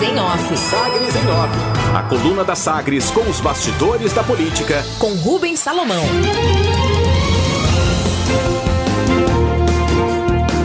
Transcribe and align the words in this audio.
Sagres 0.00 0.16
em 0.16 0.18
Off. 0.18 0.56
Sagres 0.56 1.14
em 1.14 1.28
Off. 1.28 1.94
A 1.94 2.02
coluna 2.04 2.42
da 2.42 2.54
Sagres 2.54 3.10
com 3.10 3.20
os 3.28 3.38
bastidores 3.38 4.14
da 4.14 4.24
política. 4.24 4.82
Com 4.98 5.12
Rubens 5.16 5.60
Salomão. 5.60 6.02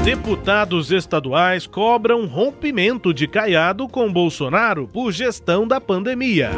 Deputados 0.06 0.90
estaduais 0.90 1.68
cobram 1.68 2.26
rompimento 2.26 3.14
de 3.14 3.28
caiado 3.28 3.90
com 3.90 4.12
Bolsonaro 4.12 4.88
por 4.88 5.12
gestão 5.12 5.68
da 5.68 5.82
pandemia. 5.82 6.52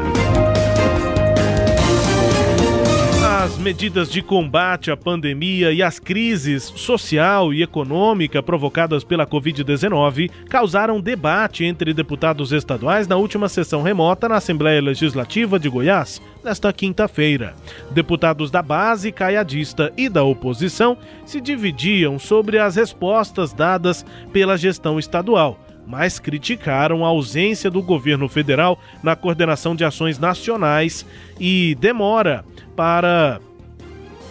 As 3.37 3.55
medidas 3.55 4.09
de 4.09 4.23
combate 4.23 4.89
à 4.89 4.97
pandemia 4.97 5.71
e 5.71 5.83
às 5.83 5.99
crises 5.99 6.63
social 6.75 7.53
e 7.53 7.61
econômica 7.61 8.41
provocadas 8.41 9.03
pela 9.03 9.27
Covid-19 9.27 10.31
causaram 10.49 10.99
debate 10.99 11.63
entre 11.63 11.93
deputados 11.93 12.51
estaduais 12.51 13.07
na 13.07 13.15
última 13.15 13.47
sessão 13.47 13.83
remota 13.83 14.27
na 14.27 14.37
Assembleia 14.37 14.81
Legislativa 14.81 15.59
de 15.59 15.69
Goiás, 15.69 16.19
nesta 16.43 16.73
quinta-feira. 16.73 17.53
Deputados 17.91 18.49
da 18.49 18.63
base 18.63 19.11
caiadista 19.11 19.93
e 19.95 20.09
da 20.09 20.23
oposição 20.23 20.97
se 21.23 21.39
dividiam 21.39 22.17
sobre 22.17 22.57
as 22.57 22.75
respostas 22.75 23.53
dadas 23.53 24.03
pela 24.33 24.57
gestão 24.57 24.97
estadual 24.97 25.59
mas 25.89 26.19
criticaram 26.19 27.05
a 27.05 27.07
ausência 27.07 27.71
do 27.71 27.81
governo 27.81 28.27
federal 28.27 28.77
na 29.01 29.15
coordenação 29.15 29.73
de 29.73 29.85
ações 29.85 30.19
nacionais 30.19 31.05
e 31.39 31.77
demora 31.79 32.43
para 32.77 33.41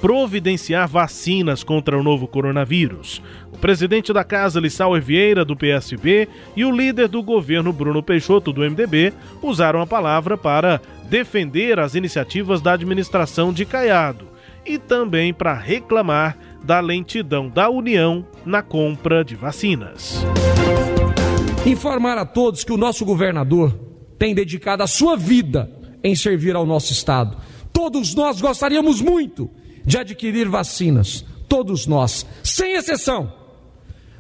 providenciar 0.01 0.87
vacinas 0.87 1.65
contra 1.65 1.99
o 1.99 2.03
novo 2.03 2.29
coronavírus. 2.29 3.21
O 3.53 3.59
presidente 3.59 4.13
da 4.13 4.23
Casa, 4.23 4.61
Lissau 4.61 4.95
Vieira, 5.01 5.45
do 5.45 5.57
PSB, 5.57 6.29
e 6.55 6.65
o 6.65 6.71
líder 6.71 7.09
do 7.09 7.23
governo, 7.25 7.73
Bruno 7.73 8.03
Peixoto, 8.03 8.53
do 8.53 8.61
MDB, 8.61 9.13
usaram 9.43 9.81
a 9.81 9.87
palavra 9.87 10.39
para 10.39 10.81
defender 11.11 11.81
as 11.81 11.97
iniciativas 11.97 12.61
da 12.61 12.75
administração 12.75 13.53
de 13.53 13.65
Caiado 13.65 14.29
e 14.65 14.79
também 14.79 15.35
para 15.35 15.55
reclamar 15.55 16.39
da 16.63 16.79
lentidão 16.79 17.49
da 17.49 17.69
União 17.69 18.25
na 18.45 18.63
compra 18.63 19.25
de 19.25 19.35
vacinas. 19.35 20.25
Informar 21.65 22.17
a 22.17 22.25
todos 22.25 22.63
que 22.63 22.73
o 22.73 22.77
nosso 22.77 23.05
governador 23.05 23.77
tem 24.19 24.35
dedicado 24.35 24.85
a 24.85 24.87
sua 24.87 25.17
vida 25.17 25.71
em 26.03 26.15
servir 26.15 26.55
ao 26.55 26.65
nosso 26.65 26.93
Estado 26.93 27.37
Todos 27.77 28.15
nós 28.15 28.41
gostaríamos 28.41 29.03
muito 29.03 29.51
de 29.85 29.99
adquirir 29.99 30.49
vacinas, 30.49 31.23
todos 31.47 31.87
nós, 31.87 32.25
sem 32.43 32.73
exceção. 32.73 33.31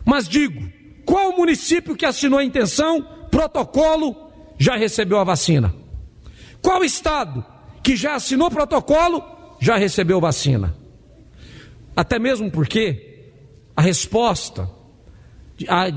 Mas 0.04 0.28
digo, 0.28 0.70
qual 1.06 1.34
município 1.34 1.96
que 1.96 2.04
assinou 2.04 2.38
a 2.38 2.44
intenção, 2.44 3.00
protocolo, 3.30 4.14
já 4.58 4.76
recebeu 4.76 5.18
a 5.18 5.24
vacina? 5.24 5.74
Qual 6.60 6.84
estado 6.84 7.42
que 7.82 7.96
já 7.96 8.16
assinou 8.16 8.50
protocolo, 8.50 9.24
já 9.58 9.78
recebeu 9.78 10.20
vacina? 10.20 10.76
Até 11.96 12.18
mesmo 12.18 12.50
porque 12.50 13.30
a 13.74 13.80
resposta 13.80 14.68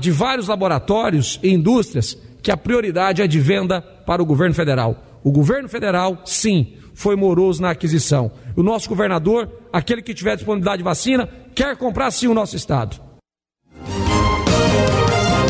de, 0.00 0.10
vários 0.10 0.48
laboratórios 0.48 1.38
e 1.42 1.50
indústrias 1.50 2.16
que 2.42 2.50
a 2.50 2.56
prioridade 2.56 3.20
é 3.20 3.26
de 3.26 3.38
venda 3.38 3.82
para 3.82 4.22
o 4.22 4.24
governo 4.24 4.54
federal. 4.54 5.20
O 5.22 5.30
governo 5.30 5.68
federal, 5.68 6.22
sim, 6.24 6.79
foi 7.00 7.16
moroso 7.16 7.62
na 7.62 7.70
aquisição. 7.70 8.30
O 8.54 8.62
nosso 8.62 8.86
governador, 8.86 9.50
aquele 9.72 10.02
que 10.02 10.12
tiver 10.12 10.36
disponibilidade 10.36 10.78
de 10.78 10.84
vacina, 10.84 11.26
quer 11.54 11.74
comprar 11.74 12.10
sim 12.10 12.26
o 12.26 12.34
nosso 12.34 12.54
estado. 12.54 13.00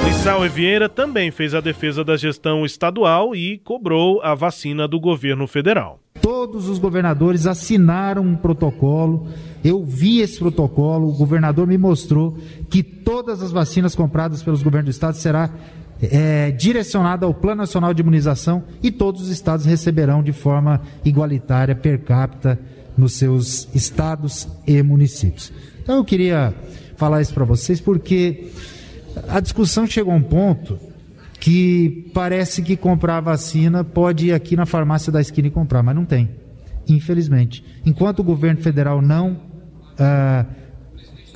Lissau 0.05 0.49
Vieira 0.49 0.89
também 0.89 1.33
fez 1.33 1.53
a 1.53 1.61
defesa 1.61 2.05
da 2.05 2.17
gestão 2.17 2.65
estadual 2.65 3.35
e 3.35 3.59
cobrou 3.59 4.23
a 4.23 4.33
vacina 4.33 4.87
do 4.87 5.01
governo 5.01 5.49
federal. 5.49 5.99
Todos 6.23 6.69
os 6.69 6.79
governadores 6.79 7.49
assinaram 7.49 8.23
um 8.23 8.37
protocolo. 8.37 9.27
Eu 9.65 9.83
vi 9.85 10.21
esse 10.21 10.39
protocolo, 10.39 11.09
o 11.09 11.17
governador 11.17 11.67
me 11.67 11.77
mostrou 11.77 12.39
que 12.71 12.81
todas 12.81 13.43
as 13.43 13.51
vacinas 13.51 13.97
compradas 13.97 14.41
pelos 14.41 14.63
governos 14.63 14.87
do 14.87 14.93
estado 14.93 15.17
será 15.17 15.51
é, 16.03 16.51
direcionada 16.51 17.27
ao 17.27 17.35
Plano 17.35 17.59
Nacional 17.59 17.93
de 17.93 18.01
Imunização 18.01 18.65
e 18.83 18.91
todos 18.91 19.23
os 19.23 19.29
estados 19.29 19.67
receberão 19.67 20.23
de 20.23 20.33
forma 20.33 20.81
igualitária 21.05 21.75
per 21.75 22.01
capita 22.01 22.59
nos 22.97 23.15
seus 23.15 23.69
estados 23.75 24.49
e 24.67 24.83
municípios. 24.83 25.53
Então 25.83 25.97
eu 25.97 26.05
queria 26.05 26.55
falar 26.97 27.21
isso 27.21 27.35
para 27.35 27.45
vocês 27.45 27.81
porque 27.81 28.51
a 29.29 29.41
discussão 29.41 29.87
chegou 29.87 30.13
a 30.13 30.17
um 30.17 30.23
ponto 30.23 30.79
que 31.39 32.11
parece 32.13 32.63
que 32.63 32.77
comprar 32.77 33.21
vacina 33.21 33.83
pode 33.83 34.27
ir 34.27 34.33
aqui 34.33 34.55
na 34.55 34.67
farmácia 34.67 35.11
da 35.11 35.21
esquina 35.21 35.49
e 35.49 35.51
comprar, 35.51 35.83
mas 35.83 35.95
não 35.95 36.05
tem, 36.05 36.29
infelizmente. 36.87 37.65
Enquanto 37.85 38.21
o 38.21 38.25
governo 38.25 38.61
federal 38.61 39.01
não 39.01 39.33
uh, 39.33 40.47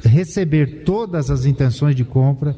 receber 0.06 0.84
todas 0.84 1.31
as 1.31 1.46
intenções 1.46 1.96
de 1.96 2.04
compra, 2.04 2.54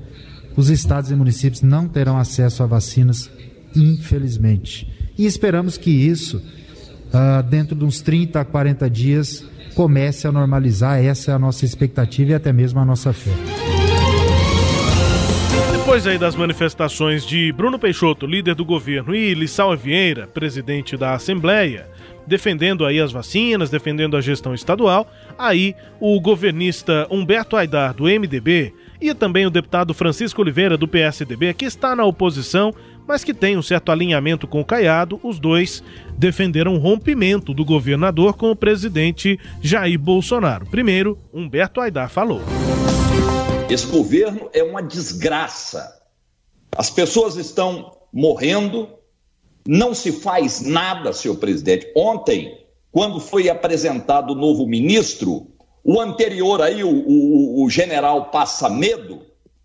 os 0.56 0.70
estados 0.70 1.10
e 1.10 1.14
municípios 1.14 1.62
não 1.62 1.86
terão 1.86 2.18
acesso 2.18 2.62
a 2.62 2.66
vacinas, 2.66 3.30
infelizmente. 3.74 4.90
E 5.18 5.26
esperamos 5.26 5.76
que 5.76 5.90
isso, 5.90 6.38
uh, 6.38 7.42
dentro 7.42 7.76
de 7.76 7.84
uns 7.84 8.00
30 8.00 8.40
a 8.40 8.44
40 8.44 8.88
dias, 8.88 9.44
comece 9.74 10.26
a 10.26 10.32
normalizar. 10.32 10.98
Essa 10.98 11.32
é 11.32 11.34
a 11.34 11.38
nossa 11.38 11.64
expectativa 11.64 12.32
e 12.32 12.34
até 12.34 12.52
mesmo 12.52 12.80
a 12.80 12.84
nossa 12.84 13.12
fé. 13.12 13.32
Depois 15.72 16.06
aí 16.06 16.18
das 16.18 16.34
manifestações 16.34 17.24
de 17.24 17.52
Bruno 17.52 17.78
Peixoto, 17.78 18.26
líder 18.26 18.54
do 18.56 18.64
governo, 18.64 19.14
e 19.14 19.34
Lissau 19.34 19.76
Vieira, 19.76 20.26
presidente 20.26 20.96
da 20.96 21.14
Assembleia, 21.14 21.88
defendendo 22.26 22.84
aí 22.84 22.98
as 22.98 23.12
vacinas, 23.12 23.70
defendendo 23.70 24.16
a 24.16 24.20
gestão 24.20 24.52
estadual, 24.52 25.08
aí 25.38 25.76
o 26.00 26.20
governista 26.20 27.06
Humberto 27.08 27.56
Aidar, 27.56 27.94
do 27.94 28.04
MDB, 28.04 28.74
e 29.00 29.14
também 29.14 29.46
o 29.46 29.50
deputado 29.50 29.94
Francisco 29.94 30.40
Oliveira, 30.40 30.76
do 30.76 30.88
PSDB, 30.88 31.54
que 31.54 31.64
está 31.64 31.94
na 31.94 32.04
oposição, 32.04 32.72
mas 33.06 33.22
que 33.22 33.32
tem 33.32 33.56
um 33.56 33.62
certo 33.62 33.92
alinhamento 33.92 34.46
com 34.46 34.60
o 34.60 34.64
Caiado, 34.64 35.20
os 35.22 35.38
dois 35.38 35.82
defenderam 36.18 36.74
o 36.74 36.78
rompimento 36.78 37.54
do 37.54 37.64
governador 37.64 38.34
com 38.36 38.50
o 38.50 38.56
presidente 38.56 39.38
Jair 39.62 39.98
Bolsonaro. 39.98 40.66
Primeiro, 40.66 41.18
Humberto 41.32 41.80
Aidar 41.80 42.10
falou. 42.10 42.40
Esse 43.68 43.86
governo 43.86 44.48
é 44.52 44.62
uma 44.62 44.82
desgraça. 44.82 45.92
As 46.76 46.90
pessoas 46.90 47.36
estão 47.36 47.96
morrendo, 48.12 48.88
não 49.66 49.94
se 49.94 50.12
faz 50.12 50.60
nada, 50.62 51.12
senhor 51.12 51.36
presidente. 51.36 51.90
Ontem, 51.96 52.66
quando 52.90 53.20
foi 53.20 53.48
apresentado 53.48 54.32
o 54.32 54.36
novo 54.36 54.66
ministro, 54.66 55.48
o 55.88 56.00
anterior 56.00 56.60
aí, 56.60 56.82
o, 56.82 56.90
o, 56.90 57.62
o 57.62 57.70
general 57.70 58.32
Passa 58.32 58.68
Medo, 58.68 59.22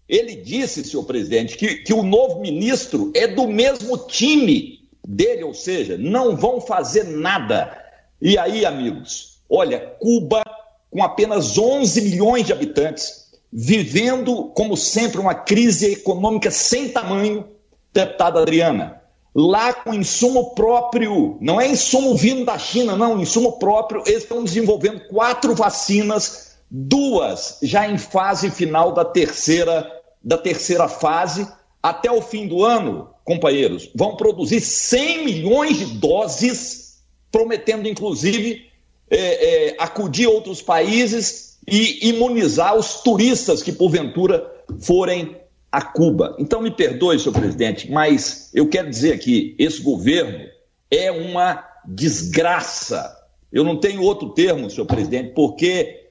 ele 0.08 0.36
disse, 0.36 0.84
senhor 0.84 1.04
presidente, 1.04 1.58
que, 1.58 1.78
que 1.78 1.92
o 1.92 2.04
novo 2.04 2.40
ministro 2.40 3.12
é 3.16 3.26
do 3.26 3.48
mesmo 3.48 3.98
time 3.98 4.88
dele, 5.04 5.44
ou 5.44 5.56
seja, 5.56 5.98
não 5.98 6.36
vão 6.36 6.62
fazer 6.62 7.06
nada. 7.06 7.76
E 8.22 8.38
aí, 8.38 8.68
amigos, 8.68 9.40
olha, 9.50 9.80
Cuba, 10.00 10.44
com 10.92 11.02
apenas 11.02 11.58
11 11.58 12.02
milhões 12.02 12.46
de 12.46 12.53
habitantes, 12.53 13.32
vivendo, 13.52 14.52
como 14.53 14.78
sempre, 14.78 15.20
uma 15.20 15.34
crise 15.34 15.94
econômica 15.94 16.52
sem 16.52 16.90
tamanho, 16.90 17.48
deputada 17.92 18.40
Adriana, 18.40 19.01
lá 19.34 19.74
com 19.74 19.94
insumo 19.94 20.53
próprio, 20.53 21.38
não 21.40 21.59
é 21.59 21.68
insumo 21.68 22.16
vindo 22.16 22.46
da 22.46 22.58
China, 22.58 22.96
não, 22.96 23.22
insumo 23.22 23.53
próprio, 23.53 24.03
eles 24.06 24.24
estão 24.24 24.44
desenvolvendo 24.44 25.08
quatro 25.08 25.56
vacinas, 25.56 26.58
duas 26.69 27.58
já 27.62 27.90
em 27.90 27.97
fase 27.97 28.50
final 28.50 28.91
da 28.94 29.06
terceira, 29.06 29.90
da 30.24 30.38
terceira 30.38 30.88
fase. 30.88 31.47
Até 31.81 32.12
o 32.12 32.22
fim 32.22 32.47
do 32.47 32.64
ano, 32.64 33.09
companheiros, 33.24 33.90
vão 33.96 34.16
produzir 34.16 34.61
100 34.61 35.26
milhões 35.26 35.78
de 35.79 35.85
doses, 35.85 37.02
prometendo 37.32 37.88
inclusive 37.88 38.70
é, 39.09 39.70
é, 39.70 39.76
acudir 39.79 40.28
outros 40.28 40.61
países 40.61 41.58
e 41.67 42.09
imunizar 42.09 42.76
os 42.76 43.02
turistas 43.02 43.64
que 43.64 43.72
porventura 43.72 44.46
forem 44.79 45.41
a 45.72 45.82
Cuba. 45.82 46.35
Então, 46.38 46.62
me 46.62 46.72
perdoe, 46.72 47.18
senhor 47.18 47.34
presidente, 47.34 47.90
mas 47.90 48.50
eu 48.53 48.68
quero 48.68 48.90
dizer 48.90 49.14
aqui: 49.14 49.56
esse 49.58 49.82
governo 49.82 50.46
é 50.90 51.12
uma 51.12 51.66
desgraça. 51.85 53.18
Eu 53.52 53.64
não 53.64 53.79
tenho 53.79 54.02
outro 54.02 54.29
termo, 54.34 54.70
senhor 54.70 54.85
presidente, 54.85 55.34
porque, 55.34 56.09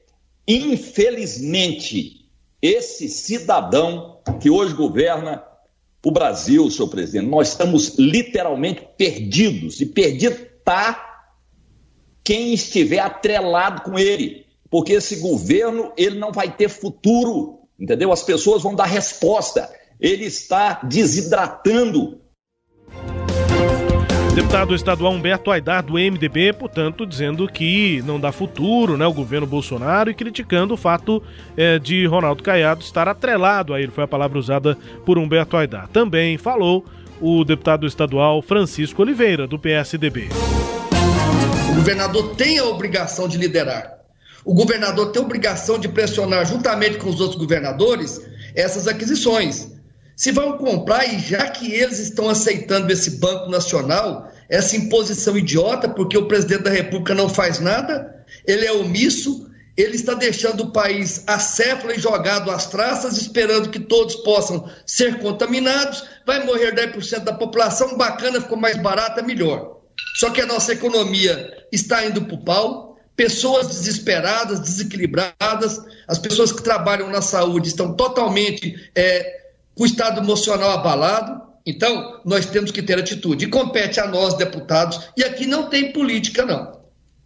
infelizmente, 0.49 2.27
esse 2.63 3.09
cidadão 3.09 4.21
que 4.41 4.51
hoje 4.51 4.75
governa 4.75 5.43
o 6.05 6.11
Brasil, 6.11 6.71
senhor 6.71 6.89
presidente, 6.89 7.27
nós 7.27 7.49
estamos 7.49 7.99
literalmente 7.99 8.87
perdidos. 8.97 9.81
E 9.81 9.87
perdido 9.87 10.37
está 10.59 11.27
quem 12.25 12.55
estiver 12.55 13.01
atrelado 13.01 13.83
com 13.83 13.99
ele, 13.99 14.47
porque 14.71 14.93
esse 14.95 15.17
governo 15.17 15.93
ele 15.97 16.19
não 16.19 16.33
vai 16.33 16.51
ter 16.51 16.69
futuro 16.69 17.60
entendeu? 17.81 18.13
As 18.13 18.23
pessoas 18.23 18.63
vão 18.63 18.75
dar 18.75 18.87
resposta. 18.87 19.71
Ele 19.99 20.25
está 20.25 20.81
desidratando 20.83 22.21
Deputado 24.35 24.77
estadual 24.77 25.13
Humberto 25.13 25.51
Aidar, 25.51 25.83
do 25.83 25.95
MDB, 25.95 26.53
portanto, 26.53 27.05
dizendo 27.05 27.49
que 27.49 28.01
não 28.07 28.19
dá 28.19 28.31
futuro 28.31 28.97
né, 28.97 29.05
o 29.05 29.13
governo 29.13 29.47
Bolsonaro 29.47 30.09
e 30.09 30.15
criticando 30.15 30.75
o 30.75 30.77
fato 30.77 31.21
é, 31.57 31.81
de 31.81 32.07
Ronaldo 32.07 32.43
Caiado 32.43 32.81
estar 32.81 33.09
atrelado 33.09 33.75
a 33.75 33.81
ele, 33.81 33.91
foi 33.91 34.05
a 34.05 34.09
palavra 34.09 34.39
usada 34.39 34.79
por 35.05 35.19
Humberto 35.19 35.57
Aidar. 35.57 35.89
Também 35.89 36.39
falou 36.39 36.85
o 37.21 37.45
deputado 37.45 37.87
estadual 37.87 38.41
Francisco 38.41 39.03
Oliveira, 39.03 39.49
do 39.49 39.59
PSDB. 39.59 40.29
O 41.71 41.75
governador 41.75 42.35
tem 42.37 42.59
a 42.59 42.65
obrigação 42.65 43.27
de 43.27 43.37
liderar. 43.37 44.00
O 44.45 44.55
governador 44.55 45.13
tem 45.13 45.23
obrigação 45.23 45.79
de 45.79 45.89
pressionar, 45.89 46.47
juntamente 46.47 46.99
com 46.99 47.11
os 47.11 47.21
outros 47.21 47.39
governadores, 47.39 48.21
essas 48.55 48.89
aquisições. 48.89 49.69
Se 50.17 50.33
vão 50.33 50.59
comprar, 50.59 51.07
e 51.07 51.19
já 51.19 51.49
que 51.49 51.73
eles 51.73 51.99
estão 51.99 52.29
aceitando 52.29 52.93
esse 52.93 53.19
Banco 53.19 53.51
Nacional, 53.51 54.31
essa 54.49 54.77
imposição 54.77 55.37
idiota, 55.37 55.89
porque 55.89 56.19
o 56.19 56.27
presidente 56.27 56.65
da 56.65 56.71
República 56.71 57.15
não 57.15 57.29
faz 57.29 57.61
nada, 57.61 58.25
ele 58.47 58.67
é 58.67 58.73
omisso, 58.73 59.49
ele 59.77 59.97
está 59.97 60.15
deixando 60.15 60.65
o 60.65 60.73
país 60.73 61.25
acéfalo 61.27 61.93
e 61.93 61.99
jogado 61.99 62.51
às 62.51 62.67
traças, 62.67 63.17
esperando 63.17 63.71
que 63.71 63.81
todos 63.81 64.17
possam 64.17 64.69
ser 64.85 65.19
contaminados, 65.21 66.05
vai 66.27 66.45
morrer 66.45 66.75
10% 66.75 67.21
da 67.21 67.33
população, 67.33 67.97
bacana, 67.97 68.41
ficou 68.41 68.59
mais 68.59 68.77
barata, 68.77 69.23
melhor. 69.23 69.79
Só 70.19 70.31
que 70.31 70.41
a 70.41 70.47
nossa 70.47 70.73
economia 70.73 71.65
está 71.73 72.05
indo 72.05 72.23
para 72.23 72.35
o 72.35 72.45
pau, 72.45 72.90
pessoas 73.21 73.67
desesperadas, 73.67 74.61
desequilibradas, 74.61 75.85
as 76.09 76.19
pessoas 76.19 76.53
que 76.53 76.63
trabalham 76.63 77.11
na 77.11 77.21
saúde 77.21 77.69
estão 77.69 77.93
totalmente 77.93 78.91
é, 78.95 79.43
com 79.75 79.83
o 79.83 79.87
estado 79.87 80.23
emocional 80.23 80.71
abalado. 80.71 81.43
Então, 81.67 82.23
nós 82.25 82.47
temos 82.47 82.71
que 82.71 82.81
ter 82.81 82.99
atitude. 82.99 83.45
E 83.45 83.49
compete 83.49 84.01
a 84.01 84.07
nós, 84.07 84.39
deputados, 84.39 85.11
e 85.19 85.23
aqui 85.23 85.45
não 85.45 85.69
tem 85.69 85.93
política, 85.93 86.47
não. 86.47 86.81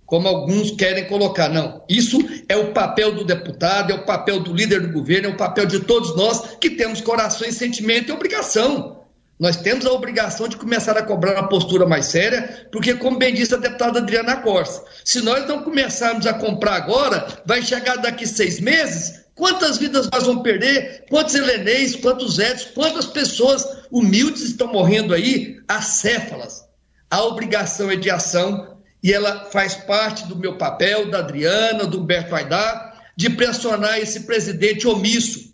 Como 0.05 0.27
alguns 0.27 0.73
querem 0.73 1.07
colocar, 1.07 1.49
não. 1.49 1.85
Isso 1.89 2.19
é 2.49 2.57
o 2.57 2.73
papel 2.73 3.15
do 3.15 3.25
deputado, 3.25 3.93
é 3.93 3.95
o 3.95 4.05
papel 4.05 4.41
do 4.41 4.53
líder 4.53 4.81
do 4.81 4.93
governo, 4.93 5.29
é 5.29 5.31
o 5.31 5.37
papel 5.37 5.65
de 5.65 5.79
todos 5.79 6.17
nós 6.17 6.57
que 6.61 6.71
temos 6.71 7.01
coração 7.01 7.47
e 7.47 7.53
sentimento 7.53 8.09
e 8.09 8.13
obrigação. 8.13 9.04
Nós 9.39 9.57
temos 9.57 9.85
a 9.85 9.93
obrigação 9.93 10.47
de 10.49 10.57
começar 10.57 10.97
a 10.97 11.03
cobrar 11.03 11.33
uma 11.33 11.49
postura 11.49 11.87
mais 11.87 12.07
séria, 12.07 12.69
porque, 12.71 12.95
como 12.95 13.19
bem 13.19 13.35
disse 13.35 13.55
a 13.55 13.59
deputada 13.59 13.99
Adriana 13.99 14.37
Costa, 14.37 14.85
se 15.05 15.21
nós 15.23 15.47
não 15.49 15.63
começarmos 15.63 16.27
a 16.27 16.35
comprar 16.35 16.75
agora, 16.75 17.27
vai 17.45 17.63
chegar 17.63 17.97
daqui 17.97 18.27
seis 18.27 18.61
meses, 18.61 19.25
Quantas 19.35 19.79
vidas 19.79 20.09
nós 20.13 20.25
vamos 20.25 20.43
perder? 20.43 21.07
Quantos 21.11 21.35
helenês, 21.35 21.97
quantos 21.97 22.39
éticos, 22.39 22.73
quantas 22.73 23.07
pessoas 23.07 23.67
humildes 23.91 24.43
estão 24.43 24.69
morrendo 24.69 25.13
aí, 25.13 25.57
acéfalas? 25.67 26.65
A 27.11 27.23
obrigação 27.25 27.91
é 27.91 27.97
de 27.97 28.11
ação 28.11 28.79
e 29.03 29.13
ela 29.13 29.47
faz 29.51 29.75
parte 29.75 30.27
do 30.27 30.37
meu 30.37 30.57
papel, 30.57 31.11
da 31.11 31.19
Adriana, 31.19 31.85
do 31.85 32.01
Humberto 32.01 32.35
Aidar, 32.35 32.95
de 33.17 33.29
pressionar 33.31 33.99
esse 33.99 34.21
presidente 34.21 34.87
omisso. 34.87 35.53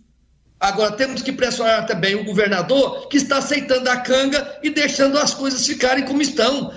Agora 0.60 0.92
temos 0.92 1.22
que 1.22 1.32
pressionar 1.32 1.86
também 1.86 2.14
o 2.14 2.22
governador 2.22 3.08
que 3.08 3.16
está 3.16 3.38
aceitando 3.38 3.88
a 3.88 3.96
canga 3.96 4.58
e 4.62 4.68
deixando 4.68 5.16
as 5.16 5.32
coisas 5.32 5.66
ficarem 5.66 6.04
como 6.04 6.20
estão. 6.20 6.70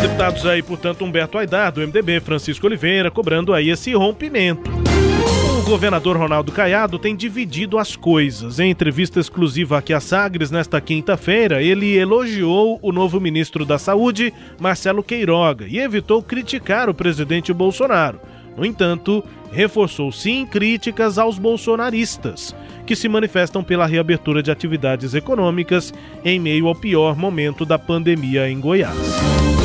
Deputados 0.00 0.44
aí, 0.44 0.60
portanto, 0.64 1.04
Humberto 1.04 1.38
Aidar, 1.38 1.70
do 1.70 1.80
MDB, 1.80 2.18
Francisco 2.18 2.66
Oliveira, 2.66 3.08
cobrando 3.08 3.54
aí 3.54 3.70
esse 3.70 3.94
rompimento. 3.94 4.68
O 5.60 5.62
governador 5.62 6.16
Ronaldo 6.16 6.50
Caiado 6.50 6.98
tem 6.98 7.14
dividido 7.14 7.78
as 7.78 7.94
coisas. 7.94 8.58
Em 8.58 8.70
entrevista 8.70 9.20
exclusiva 9.20 9.78
aqui 9.78 9.94
à 9.94 10.00
Sagres 10.00 10.50
nesta 10.50 10.80
quinta-feira, 10.80 11.62
ele 11.62 11.96
elogiou 11.96 12.80
o 12.82 12.90
novo 12.90 13.20
ministro 13.20 13.64
da 13.64 13.78
Saúde, 13.78 14.34
Marcelo 14.58 15.04
Queiroga, 15.04 15.66
e 15.68 15.78
evitou 15.78 16.20
criticar 16.20 16.90
o 16.90 16.94
presidente 16.94 17.52
Bolsonaro. 17.52 18.20
No 18.56 18.64
entanto, 18.64 19.24
reforçou 19.50 20.10
sim 20.12 20.46
críticas 20.46 21.18
aos 21.18 21.38
bolsonaristas, 21.38 22.54
que 22.86 22.96
se 22.96 23.08
manifestam 23.08 23.62
pela 23.62 23.86
reabertura 23.86 24.42
de 24.42 24.50
atividades 24.50 25.14
econômicas 25.14 25.92
em 26.24 26.38
meio 26.38 26.66
ao 26.66 26.74
pior 26.74 27.16
momento 27.16 27.64
da 27.64 27.78
pandemia 27.78 28.48
em 28.48 28.60
Goiás. 28.60 29.61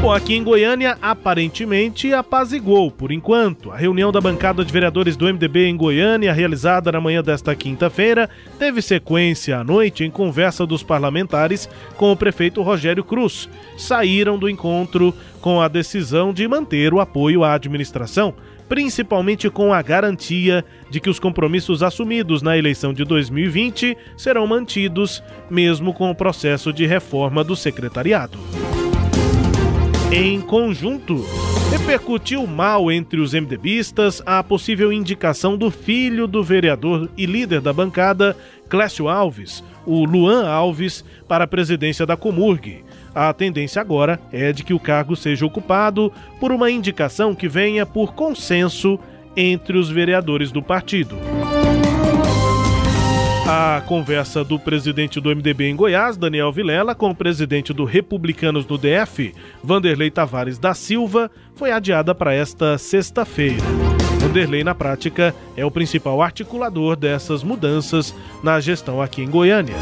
Bom, 0.00 0.12
aqui 0.12 0.36
em 0.36 0.44
Goiânia, 0.44 0.96
aparentemente 1.00 2.12
apaziguou 2.12 2.90
por 2.90 3.10
enquanto. 3.10 3.72
A 3.72 3.76
reunião 3.76 4.12
da 4.12 4.20
bancada 4.20 4.64
de 4.64 4.72
vereadores 4.72 5.16
do 5.16 5.24
MDB 5.24 5.66
em 5.66 5.76
Goiânia, 5.76 6.32
realizada 6.32 6.92
na 6.92 7.00
manhã 7.00 7.22
desta 7.22 7.56
quinta-feira, 7.56 8.28
teve 8.58 8.82
sequência 8.82 9.58
à 9.58 9.64
noite 9.64 10.04
em 10.04 10.10
conversa 10.10 10.66
dos 10.66 10.82
parlamentares 10.82 11.68
com 11.96 12.12
o 12.12 12.16
prefeito 12.16 12.62
Rogério 12.62 13.02
Cruz. 13.02 13.48
Saíram 13.76 14.38
do 14.38 14.48
encontro 14.48 15.14
com 15.40 15.60
a 15.60 15.66
decisão 15.66 16.32
de 16.32 16.46
manter 16.46 16.92
o 16.92 17.00
apoio 17.00 17.42
à 17.42 17.54
administração, 17.54 18.34
principalmente 18.68 19.48
com 19.48 19.72
a 19.72 19.80
garantia 19.82 20.64
de 20.90 21.00
que 21.00 21.10
os 21.10 21.18
compromissos 21.18 21.82
assumidos 21.82 22.42
na 22.42 22.56
eleição 22.56 22.92
de 22.92 23.04
2020 23.04 23.96
serão 24.16 24.46
mantidos, 24.46 25.22
mesmo 25.50 25.92
com 25.92 26.10
o 26.10 26.14
processo 26.14 26.72
de 26.72 26.86
reforma 26.86 27.42
do 27.42 27.56
secretariado. 27.56 28.38
Em 30.12 30.40
conjunto, 30.40 31.24
repercutiu 31.70 32.46
mal 32.46 32.92
entre 32.92 33.20
os 33.20 33.34
MDBistas 33.34 34.22
a 34.24 34.42
possível 34.42 34.92
indicação 34.92 35.56
do 35.56 35.68
filho 35.68 36.28
do 36.28 36.44
vereador 36.44 37.10
e 37.16 37.26
líder 37.26 37.60
da 37.60 37.72
bancada, 37.72 38.36
Clécio 38.68 39.08
Alves, 39.08 39.64
o 39.84 40.04
Luan 40.04 40.48
Alves, 40.48 41.04
para 41.26 41.44
a 41.44 41.48
presidência 41.48 42.06
da 42.06 42.16
Comurg. 42.16 42.84
A 43.12 43.32
tendência 43.32 43.82
agora 43.82 44.20
é 44.30 44.52
de 44.52 44.62
que 44.62 44.72
o 44.72 44.78
cargo 44.78 45.16
seja 45.16 45.44
ocupado 45.44 46.12
por 46.38 46.52
uma 46.52 46.70
indicação 46.70 47.34
que 47.34 47.48
venha 47.48 47.84
por 47.84 48.14
consenso 48.14 48.98
entre 49.36 49.76
os 49.76 49.90
vereadores 49.90 50.52
do 50.52 50.62
partido. 50.62 51.16
A 53.48 53.80
conversa 53.86 54.42
do 54.42 54.58
presidente 54.58 55.20
do 55.20 55.28
MDB 55.30 55.68
em 55.68 55.76
Goiás, 55.76 56.16
Daniel 56.16 56.50
Vilela, 56.50 56.96
com 56.96 57.10
o 57.10 57.14
presidente 57.14 57.72
do 57.72 57.84
Republicanos 57.84 58.64
do 58.64 58.76
DF, 58.76 59.32
Vanderlei 59.62 60.10
Tavares 60.10 60.58
da 60.58 60.74
Silva, 60.74 61.30
foi 61.54 61.70
adiada 61.70 62.12
para 62.12 62.34
esta 62.34 62.76
sexta-feira. 62.76 63.62
Vanderlei, 64.18 64.64
na 64.64 64.74
prática, 64.74 65.32
é 65.56 65.64
o 65.64 65.70
principal 65.70 66.20
articulador 66.20 66.96
dessas 66.96 67.44
mudanças 67.44 68.12
na 68.42 68.58
gestão 68.58 69.00
aqui 69.00 69.22
em 69.22 69.30
Goiânia. 69.30 69.76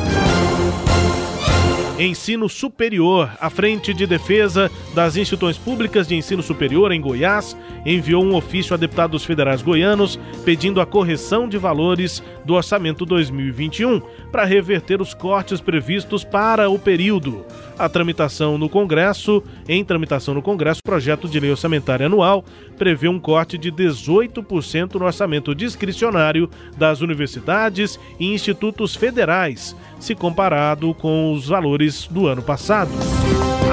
Ensino 1.98 2.48
Superior. 2.48 3.30
A 3.40 3.48
Frente 3.48 3.94
de 3.94 4.06
Defesa 4.06 4.70
das 4.94 5.16
Instituições 5.16 5.56
Públicas 5.56 6.08
de 6.08 6.16
Ensino 6.16 6.42
Superior 6.42 6.90
em 6.90 7.00
Goiás 7.00 7.56
enviou 7.86 8.24
um 8.24 8.34
ofício 8.34 8.74
a 8.74 8.76
deputados 8.76 9.24
federais 9.24 9.62
goianos 9.62 10.18
pedindo 10.44 10.80
a 10.80 10.86
correção 10.86 11.48
de 11.48 11.56
valores 11.56 12.22
do 12.44 12.54
orçamento 12.54 13.06
2021 13.06 14.00
para 14.32 14.44
reverter 14.44 15.00
os 15.00 15.14
cortes 15.14 15.60
previstos 15.60 16.24
para 16.24 16.68
o 16.68 16.78
período. 16.78 17.44
A 17.78 17.88
tramitação 17.88 18.56
no 18.56 18.68
Congresso, 18.68 19.42
em 19.68 19.84
tramitação 19.84 20.32
no 20.32 20.42
Congresso, 20.42 20.80
o 20.80 20.88
projeto 20.88 21.28
de 21.28 21.40
lei 21.40 21.50
orçamentária 21.50 22.06
anual 22.06 22.44
prevê 22.78 23.08
um 23.08 23.18
corte 23.18 23.58
de 23.58 23.72
18% 23.72 24.94
no 24.94 25.04
orçamento 25.04 25.54
discricionário 25.54 26.48
das 26.76 27.00
universidades 27.00 27.98
e 28.18 28.32
institutos 28.32 28.94
federais, 28.94 29.76
se 29.98 30.14
comparado 30.14 30.94
com 30.94 31.32
os 31.32 31.48
valores 31.48 32.06
do 32.06 32.28
ano 32.28 32.42
passado. 32.42 32.92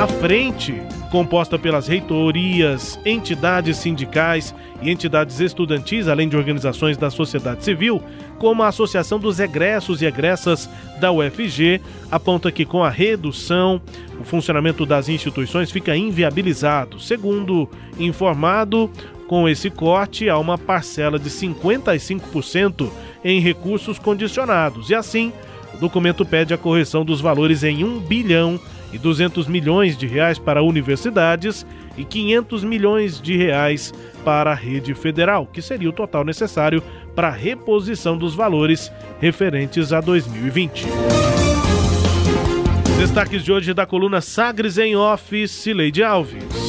A 0.02 0.08
frente, 0.08 0.82
composta 1.12 1.60
pelas 1.60 1.88
reitorias, 1.88 2.98
entidades 3.06 3.78
sindicais 3.78 4.56
e 4.82 4.90
entidades 4.90 5.42
estudantis, 5.42 6.08
além 6.08 6.30
de 6.30 6.38
organizações 6.38 6.96
da 6.98 7.10
sociedade 7.10 7.66
civil, 7.66 8.02
como 8.40 8.64
a 8.64 8.70
Associação 8.70 9.20
dos 9.20 9.40
Egressos 9.40 10.02
e 10.02 10.06
Egressas 10.06 10.70
da 11.02 11.12
UFG, 11.12 11.82
aponta 12.10 12.50
que 12.50 12.66
com 12.66 12.82
a 12.82 12.90
redução, 12.90 13.82
o 14.20 14.24
funcionamento 14.24 14.86
das 14.86 15.10
instituições 15.10 15.70
fica 15.70 15.96
inviabilizado. 15.96 16.98
Segundo 16.98 17.70
informado, 18.00 18.90
com 19.28 19.50
esse 19.50 19.70
corte, 19.70 20.30
há 20.30 20.38
uma 20.38 20.58
parcela 20.58 21.20
de 21.20 21.30
55% 21.30 22.90
em 23.24 23.42
recursos 23.42 24.00
condicionados 24.00 24.90
e 24.90 24.96
assim 24.96 25.34
o 25.74 25.78
documento 25.78 26.26
pede 26.26 26.54
a 26.54 26.58
correção 26.58 27.04
dos 27.04 27.22
valores 27.22 27.64
em 27.64 27.84
1 27.84 28.00
bilhão 28.00 28.60
e 28.92 28.98
200 28.98 29.48
milhões 29.48 29.98
de 29.98 30.08
reais 30.08 30.38
para 30.38 30.62
universidades 30.62 31.66
e 31.98 32.04
500 32.04 32.64
milhões 32.64 33.22
de 33.22 33.36
reais 33.38 33.94
para 34.24 34.52
a 34.52 34.56
rede 34.56 34.94
federal, 34.94 35.46
que 35.46 35.62
seria 35.62 35.90
o 35.90 35.94
total 35.94 36.24
necessário 36.24 36.84
para 37.16 37.28
a 37.28 37.32
reposição 37.32 38.18
dos 38.18 38.36
valores 38.36 38.92
referentes 39.20 39.92
a 39.92 40.02
2020. 40.02 40.86
Destaques 42.98 43.44
de 43.44 43.52
hoje 43.52 43.74
da 43.74 43.86
coluna 43.86 44.22
Sagres 44.22 44.78
em 44.78 44.96
Office, 44.96 45.66
Leide 45.66 46.04
Alves. 46.04 46.61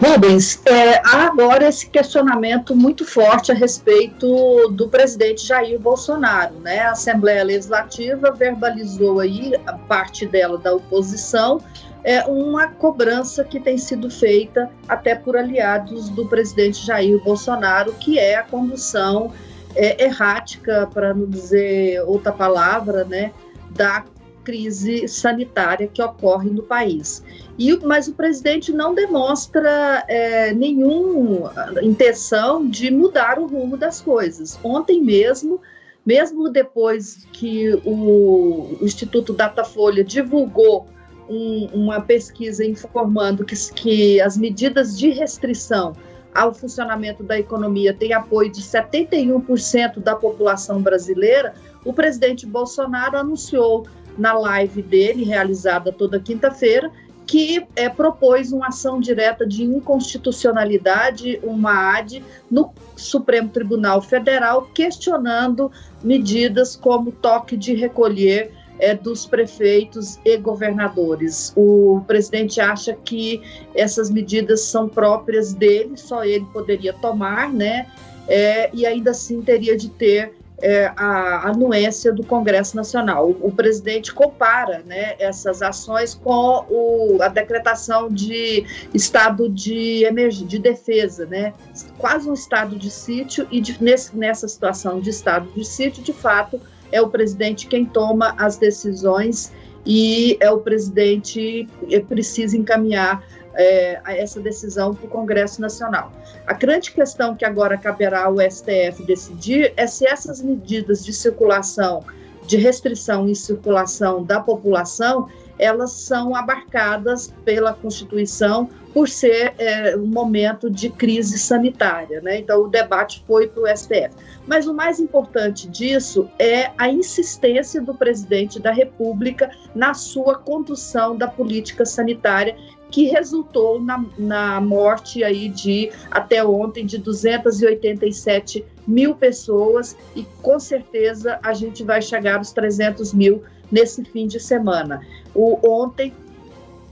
Rubens, 0.00 0.62
é, 0.64 0.98
há 1.04 1.26
agora 1.26 1.68
esse 1.68 1.86
questionamento 1.90 2.74
muito 2.74 3.04
forte 3.04 3.52
a 3.52 3.54
respeito 3.54 4.68
do 4.70 4.88
presidente 4.88 5.46
Jair 5.46 5.78
Bolsonaro, 5.78 6.54
né? 6.54 6.80
A 6.80 6.92
Assembleia 6.92 7.44
Legislativa 7.44 8.32
verbalizou 8.32 9.20
aí, 9.20 9.52
a 9.66 9.74
parte 9.74 10.26
dela 10.26 10.56
da 10.56 10.74
oposição, 10.74 11.60
é 12.02 12.24
uma 12.24 12.68
cobrança 12.68 13.44
que 13.44 13.60
tem 13.60 13.76
sido 13.76 14.08
feita 14.08 14.70
até 14.88 15.14
por 15.14 15.36
aliados 15.36 16.08
do 16.08 16.26
presidente 16.26 16.86
Jair 16.86 17.22
Bolsonaro, 17.22 17.92
que 17.92 18.18
é 18.18 18.36
a 18.36 18.42
condução 18.42 19.30
é, 19.76 20.02
errática, 20.02 20.88
para 20.94 21.12
não 21.12 21.26
dizer 21.26 22.02
outra 22.06 22.32
palavra, 22.32 23.04
né, 23.04 23.32
da 23.70 24.02
crise 24.50 25.06
sanitária 25.06 25.86
que 25.86 26.02
ocorre 26.02 26.50
no 26.50 26.64
país. 26.64 27.22
E, 27.56 27.76
mas 27.84 28.08
o 28.08 28.14
presidente 28.14 28.72
não 28.72 28.92
demonstra 28.92 30.04
é, 30.08 30.52
nenhuma 30.52 31.52
intenção 31.80 32.66
de 32.66 32.90
mudar 32.90 33.38
o 33.38 33.46
rumo 33.46 33.76
das 33.76 34.00
coisas. 34.00 34.58
Ontem 34.64 35.00
mesmo, 35.00 35.60
mesmo 36.04 36.48
depois 36.48 37.28
que 37.32 37.72
o, 37.84 38.76
o 38.80 38.84
Instituto 38.84 39.32
Datafolha 39.32 40.02
divulgou 40.02 40.88
um, 41.28 41.68
uma 41.72 42.00
pesquisa 42.00 42.64
informando 42.64 43.44
que, 43.44 43.54
que 43.72 44.20
as 44.20 44.36
medidas 44.36 44.98
de 44.98 45.10
restrição 45.10 45.94
ao 46.34 46.52
funcionamento 46.52 47.22
da 47.22 47.38
economia 47.38 47.94
têm 47.94 48.12
apoio 48.12 48.50
de 48.50 48.62
71% 48.62 50.00
da 50.00 50.16
população 50.16 50.80
brasileira, 50.82 51.54
o 51.84 51.92
presidente 51.92 52.46
Bolsonaro 52.46 53.16
anunciou 53.16 53.86
na 54.20 54.34
live 54.34 54.82
dele, 54.82 55.24
realizada 55.24 55.90
toda 55.90 56.20
quinta-feira, 56.20 56.90
que 57.26 57.64
é, 57.76 57.88
propôs 57.88 58.52
uma 58.52 58.68
ação 58.68 59.00
direta 59.00 59.46
de 59.46 59.62
inconstitucionalidade, 59.62 61.40
uma 61.42 61.96
AD, 61.96 62.22
no 62.50 62.72
Supremo 62.96 63.48
Tribunal 63.48 64.02
Federal, 64.02 64.68
questionando 64.74 65.70
medidas 66.02 66.76
como 66.76 67.12
toque 67.12 67.56
de 67.56 67.72
recolher 67.74 68.52
é, 68.80 68.94
dos 68.94 69.26
prefeitos 69.26 70.18
e 70.24 70.36
governadores. 70.36 71.52
O 71.56 72.02
presidente 72.06 72.60
acha 72.60 72.94
que 72.94 73.40
essas 73.74 74.10
medidas 74.10 74.62
são 74.62 74.88
próprias 74.88 75.54
dele, 75.54 75.96
só 75.96 76.24
ele 76.24 76.46
poderia 76.52 76.92
tomar, 76.92 77.52
né? 77.52 77.86
É, 78.26 78.70
e 78.74 78.84
ainda 78.84 79.12
assim 79.12 79.40
teria 79.40 79.76
de 79.76 79.88
ter 79.88 80.39
é, 80.60 80.92
a 80.96 81.48
anuência 81.48 82.12
do 82.12 82.24
Congresso 82.24 82.76
Nacional. 82.76 83.30
O, 83.30 83.48
o, 83.48 83.52
presidente 83.52 84.12
compara 84.12 84.82
né, 84.86 85.14
essas 85.18 85.62
ações 85.62 86.14
com 86.14 86.64
o, 86.68 87.18
a 87.20 87.28
decretação 87.28 88.08
de 88.08 88.64
estado 88.92 89.48
de, 89.48 90.04
de 90.46 90.58
defesa, 90.58 91.26
né? 91.26 91.52
quase 91.98 92.28
um 92.28 92.34
estado 92.34 92.76
de 92.76 92.90
sítio, 92.90 93.46
e 93.50 93.60
de, 93.60 93.82
nesse, 93.82 94.16
nessa 94.16 94.46
situação 94.46 95.00
de 95.00 95.10
estado 95.10 95.48
de 95.54 95.64
sítio, 95.64 96.02
de 96.02 96.12
fato, 96.12 96.60
é 96.92 97.00
o 97.00 97.08
presidente 97.08 97.66
quem 97.66 97.84
toma 97.84 98.34
as 98.36 98.56
decisões 98.56 99.52
e 99.86 100.36
é 100.40 100.50
o 100.50 100.58
presidente 100.58 101.66
que 101.88 102.00
precisa 102.00 102.56
encaminhar 102.56 103.24
é, 103.54 104.00
essa 104.06 104.40
decisão 104.40 104.94
para 104.94 105.06
o 105.06 105.08
Congresso 105.08 105.60
Nacional. 105.60 106.12
A 106.46 106.54
grande 106.54 106.92
questão 106.92 107.34
que 107.34 107.44
agora 107.44 107.76
caberá 107.76 108.24
ao 108.24 108.36
STF 108.40 109.04
decidir 109.06 109.72
é 109.76 109.86
se 109.86 110.06
essas 110.06 110.40
medidas 110.40 111.04
de 111.04 111.12
circulação, 111.12 112.04
de 112.46 112.56
restrição 112.56 113.28
em 113.28 113.34
circulação 113.34 114.24
da 114.24 114.40
população, 114.40 115.28
elas 115.60 115.92
são 115.92 116.34
abarcadas 116.34 117.32
pela 117.44 117.74
Constituição 117.74 118.70
por 118.94 119.08
ser 119.08 119.54
é, 119.58 119.94
um 119.96 120.06
momento 120.06 120.70
de 120.70 120.88
crise 120.88 121.38
sanitária. 121.38 122.20
Né? 122.22 122.38
Então, 122.38 122.62
o 122.62 122.68
debate 122.68 123.22
foi 123.26 123.46
para 123.46 123.62
o 123.62 123.76
STF. 123.76 124.10
Mas 124.46 124.66
o 124.66 124.74
mais 124.74 124.98
importante 124.98 125.68
disso 125.68 126.28
é 126.38 126.70
a 126.76 126.88
insistência 126.88 127.80
do 127.80 127.94
presidente 127.94 128.58
da 128.58 128.72
República 128.72 129.50
na 129.74 129.94
sua 129.94 130.36
condução 130.36 131.14
da 131.16 131.28
política 131.28 131.84
sanitária, 131.84 132.56
que 132.90 133.04
resultou 133.04 133.80
na, 133.80 134.04
na 134.18 134.60
morte 134.60 135.22
aí 135.22 135.48
de 135.48 135.90
até 136.10 136.44
ontem 136.44 136.84
de 136.84 136.98
287 136.98 138.64
mil 138.86 139.14
pessoas 139.14 139.96
e 140.16 140.24
com 140.42 140.58
certeza 140.58 141.38
a 141.42 141.52
gente 141.52 141.84
vai 141.84 142.02
chegar 142.02 142.38
aos 142.38 142.52
300 142.52 143.14
mil 143.14 143.42
nesse 143.70 144.04
fim 144.04 144.26
de 144.26 144.40
semana. 144.40 145.00
O, 145.34 145.58
ontem 145.62 146.12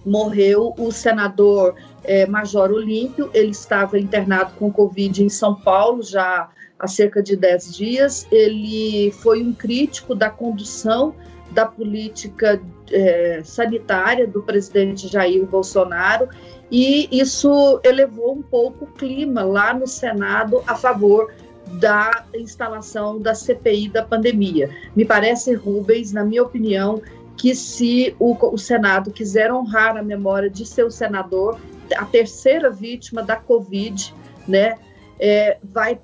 morreu 0.07 0.75
o 0.79 0.91
senador 0.93 1.75
é, 2.05 2.27
Major 2.27 2.71
Olímpio, 2.71 3.31
ele 3.35 3.51
estava 3.51 3.99
internado 3.99 4.53
com 4.59 4.73
Covid 4.73 5.23
em 5.23 5.29
São 5.29 5.55
Paulo 5.55 6.03
já 6.03 6.49
há 6.79 6.87
cerca 6.87 7.23
de 7.23 7.37
10 7.37 7.75
dias. 7.75 8.27
Ele 8.31 9.11
foi 9.11 9.43
um 9.43 9.53
crítico 9.53 10.15
da 10.15 10.31
condução 10.31 11.15
da 11.51 11.67
política 11.67 12.61
é, 12.91 13.41
sanitária 13.45 14.27
do 14.27 14.43
presidente 14.43 15.09
Jair 15.09 15.45
Bolsonaro 15.47 16.29
e 16.71 17.09
isso 17.11 17.81
elevou 17.83 18.35
um 18.35 18.43
pouco 18.43 18.85
o 18.85 18.89
clima 18.89 19.43
lá 19.43 19.73
no 19.73 19.87
Senado 19.87 20.63
a 20.67 20.75
favor 20.75 21.33
da 21.81 22.25
instalação 22.35 23.21
da 23.21 23.35
CPI 23.35 23.89
da 23.89 24.03
pandemia. 24.03 24.71
Me 24.97 25.05
parece, 25.05 25.55
Rubens, 25.55 26.13
na 26.13 26.25
minha 26.25 26.43
opinião, 26.43 27.03
que 27.37 27.55
se 27.55 28.15
o, 28.19 28.35
o 28.53 28.59
Senado 28.59 29.11
quiser 29.11 29.53
honrar 29.53 29.97
a 29.97 30.03
memória 30.03 30.51
de 30.51 30.67
seu 30.67 30.91
senador, 30.91 31.59
a 31.97 32.05
terceira 32.05 32.71
vítima 32.71 33.23
da 33.23 33.37
Covid, 33.37 34.15
né, 34.47 34.77
é, 35.21 35.59
vai, 35.63 35.99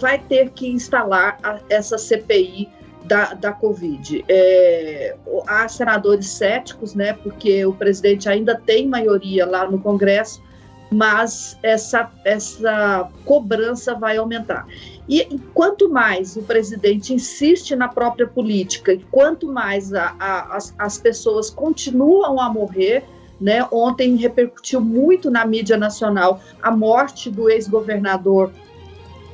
vai 0.00 0.18
ter 0.18 0.50
que 0.50 0.68
instalar 0.68 1.38
a, 1.42 1.60
essa 1.68 1.98
CPI 1.98 2.68
da, 3.06 3.34
da 3.34 3.52
Covid. 3.52 4.24
É, 4.28 5.16
há 5.46 5.68
senadores 5.68 6.28
céticos, 6.28 6.94
né, 6.94 7.12
porque 7.12 7.64
o 7.64 7.72
presidente 7.72 8.28
ainda 8.28 8.54
tem 8.54 8.86
maioria 8.86 9.46
lá 9.46 9.68
no 9.70 9.78
Congresso, 9.78 10.42
mas 10.90 11.58
essa, 11.62 12.10
essa 12.24 13.08
cobrança 13.24 13.94
vai 13.94 14.16
aumentar. 14.16 14.66
E, 15.08 15.38
quanto 15.52 15.88
mais 15.88 16.36
o 16.36 16.42
presidente 16.42 17.12
insiste 17.12 17.74
na 17.74 17.88
própria 17.88 18.26
política, 18.26 18.92
e 18.92 18.98
quanto 19.10 19.52
mais 19.52 19.92
a, 19.92 20.14
a, 20.18 20.56
as, 20.56 20.74
as 20.78 20.98
pessoas 20.98 21.50
continuam 21.50 22.40
a 22.40 22.48
morrer, 22.48 23.04
né? 23.40 23.66
Ontem 23.70 24.16
repercutiu 24.16 24.80
muito 24.80 25.30
na 25.30 25.44
mídia 25.44 25.76
nacional 25.76 26.40
a 26.62 26.70
morte 26.70 27.30
do 27.30 27.50
ex-governador 27.50 28.50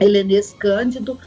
Helenês 0.00 0.54
Cândido, 0.58 1.18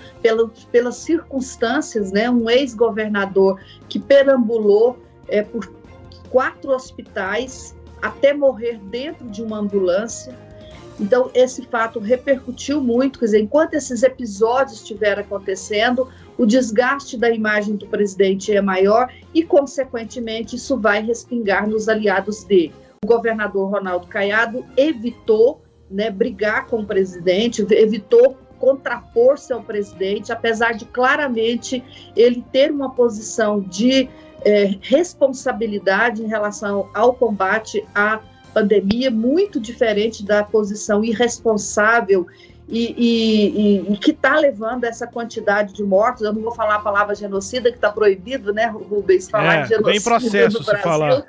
pelas 0.72 0.96
circunstâncias, 0.96 2.12
né? 2.12 2.30
Um 2.30 2.50
ex-governador 2.50 3.60
que 3.88 4.00
perambulou 4.00 4.98
é, 5.28 5.42
por 5.42 5.72
quatro 6.30 6.72
hospitais 6.72 7.76
até 8.02 8.34
morrer 8.34 8.80
dentro 8.90 9.26
de 9.30 9.42
uma 9.42 9.58
ambulância. 9.58 10.38
Então, 11.00 11.30
esse 11.34 11.64
fato 11.64 12.00
repercutiu 12.00 12.80
muito, 12.80 13.20
quer 13.20 13.26
dizer, 13.26 13.42
enquanto 13.42 13.74
esses 13.74 14.02
episódios 14.04 14.80
estiverem 14.80 15.24
acontecendo, 15.24 16.08
o 16.38 16.46
desgaste 16.46 17.18
da 17.18 17.30
imagem 17.30 17.76
do 17.76 17.88
presidente 17.88 18.56
é 18.56 18.62
maior 18.62 19.12
e, 19.34 19.44
consequentemente, 19.44 20.56
isso 20.56 20.78
vai 20.78 21.02
respingar 21.02 21.68
nos 21.68 21.90
aliados 21.90 22.44
dele. 22.44 22.74
O 23.04 23.08
governador 23.08 23.70
Ronaldo 23.70 24.08
Caiado 24.08 24.66
evitou 24.78 25.62
né, 25.90 26.10
brigar 26.10 26.68
com 26.68 26.82
o 26.82 26.86
presidente, 26.86 27.66
evitou 27.72 28.38
contrapor-se 28.60 29.52
ao 29.54 29.62
presidente, 29.62 30.32
apesar 30.32 30.74
de 30.74 30.86
claramente 30.86 31.84
ele 32.16 32.44
ter 32.52 32.72
uma 32.72 32.92
posição 32.92 33.60
de 33.60 34.10
é, 34.42 34.78
responsabilidade 34.82 36.24
em 36.24 36.28
relação 36.28 36.90
ao 36.94 37.14
combate 37.14 37.86
à 37.94 38.20
pandemia, 38.54 39.12
muito 39.12 39.60
diferente 39.60 40.24
da 40.24 40.44
posição 40.44 41.04
irresponsável 41.04 42.26
e, 42.68 42.96
e, 42.98 43.94
e 43.94 43.98
que 43.98 44.12
está 44.12 44.38
levando 44.38 44.86
essa 44.86 45.06
quantidade 45.06 45.74
de 45.74 45.84
mortos. 45.84 46.24
Eu 46.24 46.34
não 46.34 46.42
vou 46.42 46.54
falar 46.54 46.76
a 46.76 46.80
palavra 46.80 47.14
genocida, 47.14 47.70
que 47.70 47.78
está 47.78 47.92
proibido, 47.92 48.54
né, 48.54 48.68
Rubens, 48.68 49.30
falar 49.30 49.56
é, 49.56 49.62
de 49.64 49.70
genocida. 49.70 49.92
Bem 49.92 50.02
processo 50.02 50.64
se 50.64 50.78
falar. 50.78 51.26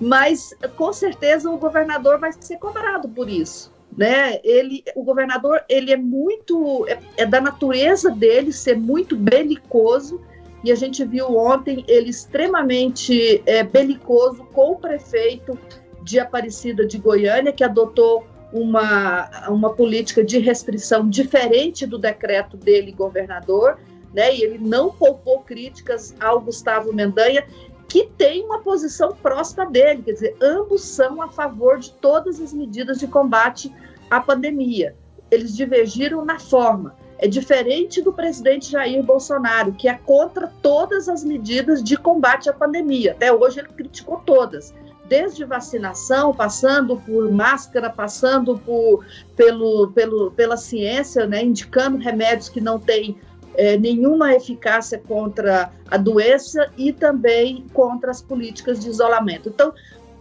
Mas, 0.00 0.54
com 0.76 0.92
certeza, 0.92 1.48
o 1.48 1.56
governador 1.56 2.18
vai 2.18 2.32
ser 2.32 2.58
cobrado 2.58 3.08
por 3.08 3.28
isso. 3.28 3.71
Né? 3.96 4.40
Ele, 4.42 4.82
o 4.94 5.02
governador, 5.02 5.62
ele 5.68 5.92
é 5.92 5.96
muito, 5.96 6.86
é, 6.88 6.98
é 7.18 7.26
da 7.26 7.40
natureza 7.40 8.10
dele 8.10 8.52
ser 8.52 8.76
muito 8.76 9.16
belicoso, 9.16 10.20
e 10.64 10.70
a 10.70 10.74
gente 10.74 11.04
viu 11.04 11.36
ontem 11.36 11.84
ele 11.88 12.10
extremamente 12.10 13.42
é, 13.44 13.62
belicoso 13.62 14.44
com 14.52 14.72
o 14.72 14.76
prefeito 14.76 15.58
de 16.02 16.18
Aparecida 16.20 16.86
de 16.86 16.98
Goiânia, 16.98 17.52
que 17.52 17.64
adotou 17.64 18.24
uma, 18.52 19.48
uma 19.48 19.72
política 19.72 20.22
de 20.22 20.38
restrição 20.38 21.08
diferente 21.08 21.86
do 21.86 21.98
decreto 21.98 22.56
dele, 22.56 22.92
governador, 22.92 23.78
né? 24.12 24.34
E 24.34 24.42
ele 24.42 24.58
não 24.58 24.90
poupou 24.90 25.40
críticas 25.40 26.14
ao 26.20 26.40
Gustavo 26.40 26.92
Mendanha, 26.92 27.44
que 27.88 28.08
tem 28.16 28.44
uma 28.44 28.60
posição 28.60 29.12
próxima 29.14 29.66
dele, 29.66 30.02
quer 30.02 30.12
dizer, 30.12 30.36
ambos 30.40 30.82
são 30.82 31.20
a 31.20 31.28
favor 31.28 31.78
de 31.78 31.92
todas 31.94 32.40
as 32.40 32.52
medidas 32.52 32.98
de 32.98 33.06
combate 33.06 33.74
à 34.10 34.20
pandemia. 34.20 34.94
Eles 35.30 35.54
divergiram 35.54 36.24
na 36.24 36.38
forma. 36.38 36.96
É 37.18 37.28
diferente 37.28 38.02
do 38.02 38.12
presidente 38.12 38.70
Jair 38.70 39.02
Bolsonaro, 39.02 39.72
que 39.72 39.88
é 39.88 39.94
contra 39.94 40.52
todas 40.60 41.08
as 41.08 41.22
medidas 41.22 41.82
de 41.82 41.96
combate 41.96 42.50
à 42.50 42.52
pandemia. 42.52 43.12
Até 43.12 43.32
hoje 43.32 43.60
ele 43.60 43.68
criticou 43.68 44.18
todas 44.26 44.74
desde 45.12 45.44
vacinação, 45.44 46.34
passando 46.34 46.96
por 46.96 47.30
máscara, 47.30 47.90
passando 47.90 48.58
por, 48.58 49.04
pelo, 49.36 49.92
pelo, 49.92 50.30
pela 50.30 50.56
ciência, 50.56 51.26
né, 51.26 51.44
indicando 51.44 51.98
remédios 51.98 52.48
que 52.48 52.62
não 52.62 52.78
têm 52.78 53.20
é, 53.54 53.76
nenhuma 53.76 54.34
eficácia 54.34 54.98
contra 54.98 55.70
a 55.90 55.96
doença 55.96 56.70
e 56.76 56.92
também 56.92 57.64
contra 57.72 58.10
as 58.10 58.22
políticas 58.22 58.80
de 58.80 58.88
isolamento. 58.88 59.48
Então, 59.48 59.72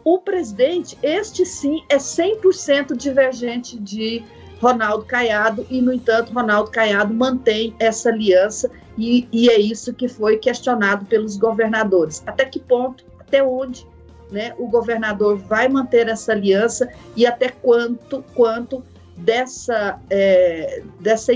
o 0.03 0.19
presidente, 0.19 0.97
este 1.03 1.45
sim, 1.45 1.83
é 1.87 1.97
100% 1.97 2.95
divergente 2.95 3.79
de 3.79 4.23
Ronaldo 4.59 5.05
Caiado, 5.05 5.65
e, 5.69 5.81
no 5.81 5.91
entanto, 5.91 6.33
Ronaldo 6.33 6.69
Caiado 6.71 7.13
mantém 7.13 7.75
essa 7.79 8.09
aliança, 8.09 8.69
e, 8.97 9.27
e 9.31 9.49
é 9.49 9.59
isso 9.59 9.93
que 9.93 10.07
foi 10.07 10.37
questionado 10.37 11.05
pelos 11.05 11.37
governadores. 11.37 12.21
Até 12.27 12.45
que 12.45 12.59
ponto, 12.59 13.03
até 13.19 13.43
onde 13.43 13.87
né, 14.31 14.53
o 14.57 14.67
governador 14.67 15.37
vai 15.37 15.67
manter 15.67 16.07
essa 16.07 16.31
aliança 16.31 16.89
e 17.15 17.25
até 17.25 17.49
quanto, 17.49 18.23
quanto 18.33 18.83
dessa, 19.17 19.99
é, 20.09 20.83
dessa 20.99 21.33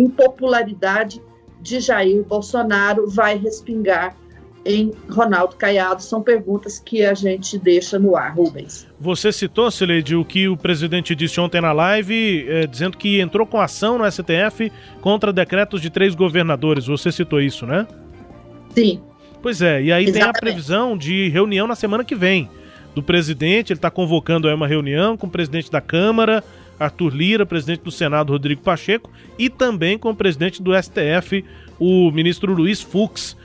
impopularidade 0.00 1.22
de 1.60 1.80
Jair 1.80 2.22
Bolsonaro 2.24 3.08
vai 3.08 3.36
respingar 3.36 4.16
em 4.64 4.92
Ronaldo 5.08 5.56
Caiado? 5.56 6.02
São 6.02 6.22
perguntas 6.22 6.78
que 6.78 7.04
a 7.04 7.14
gente 7.14 7.58
deixa 7.58 7.98
no 7.98 8.16
ar, 8.16 8.34
Rubens. 8.34 8.86
Você 9.00 9.32
citou, 9.32 9.70
Sileide, 9.70 10.16
o 10.16 10.24
que 10.24 10.48
o 10.48 10.56
presidente 10.56 11.14
disse 11.14 11.40
ontem 11.40 11.60
na 11.60 11.72
live, 11.72 12.46
é, 12.48 12.66
dizendo 12.66 12.96
que 12.96 13.20
entrou 13.20 13.46
com 13.46 13.60
ação 13.60 13.98
no 13.98 14.10
STF 14.10 14.72
contra 15.00 15.32
decretos 15.32 15.80
de 15.80 15.90
três 15.90 16.14
governadores. 16.14 16.86
Você 16.86 17.12
citou 17.12 17.40
isso, 17.40 17.66
né? 17.66 17.86
Sim. 18.74 19.00
Pois 19.40 19.62
é, 19.62 19.82
e 19.82 19.92
aí 19.92 20.04
Exatamente. 20.04 20.12
tem 20.12 20.22
a 20.22 20.32
previsão 20.32 20.98
de 20.98 21.28
reunião 21.28 21.66
na 21.66 21.76
semana 21.76 22.04
que 22.04 22.14
vem 22.14 22.50
do 22.96 23.02
presidente. 23.02 23.72
Ele 23.72 23.78
está 23.78 23.90
convocando 23.90 24.48
aí 24.48 24.54
uma 24.54 24.66
reunião 24.66 25.16
com 25.16 25.26
o 25.26 25.30
presidente 25.30 25.70
da 25.70 25.80
Câmara, 25.80 26.42
Arthur 26.78 27.14
Lira, 27.14 27.46
presidente 27.46 27.82
do 27.82 27.90
Senado, 27.90 28.32
Rodrigo 28.32 28.60
Pacheco, 28.62 29.10
e 29.38 29.48
também 29.48 29.98
com 29.98 30.10
o 30.10 30.14
presidente 30.14 30.62
do 30.62 30.72
STF, 30.74 31.44
o 31.78 32.10
ministro 32.10 32.52
Luiz 32.52 32.82
Fux. 32.82 33.36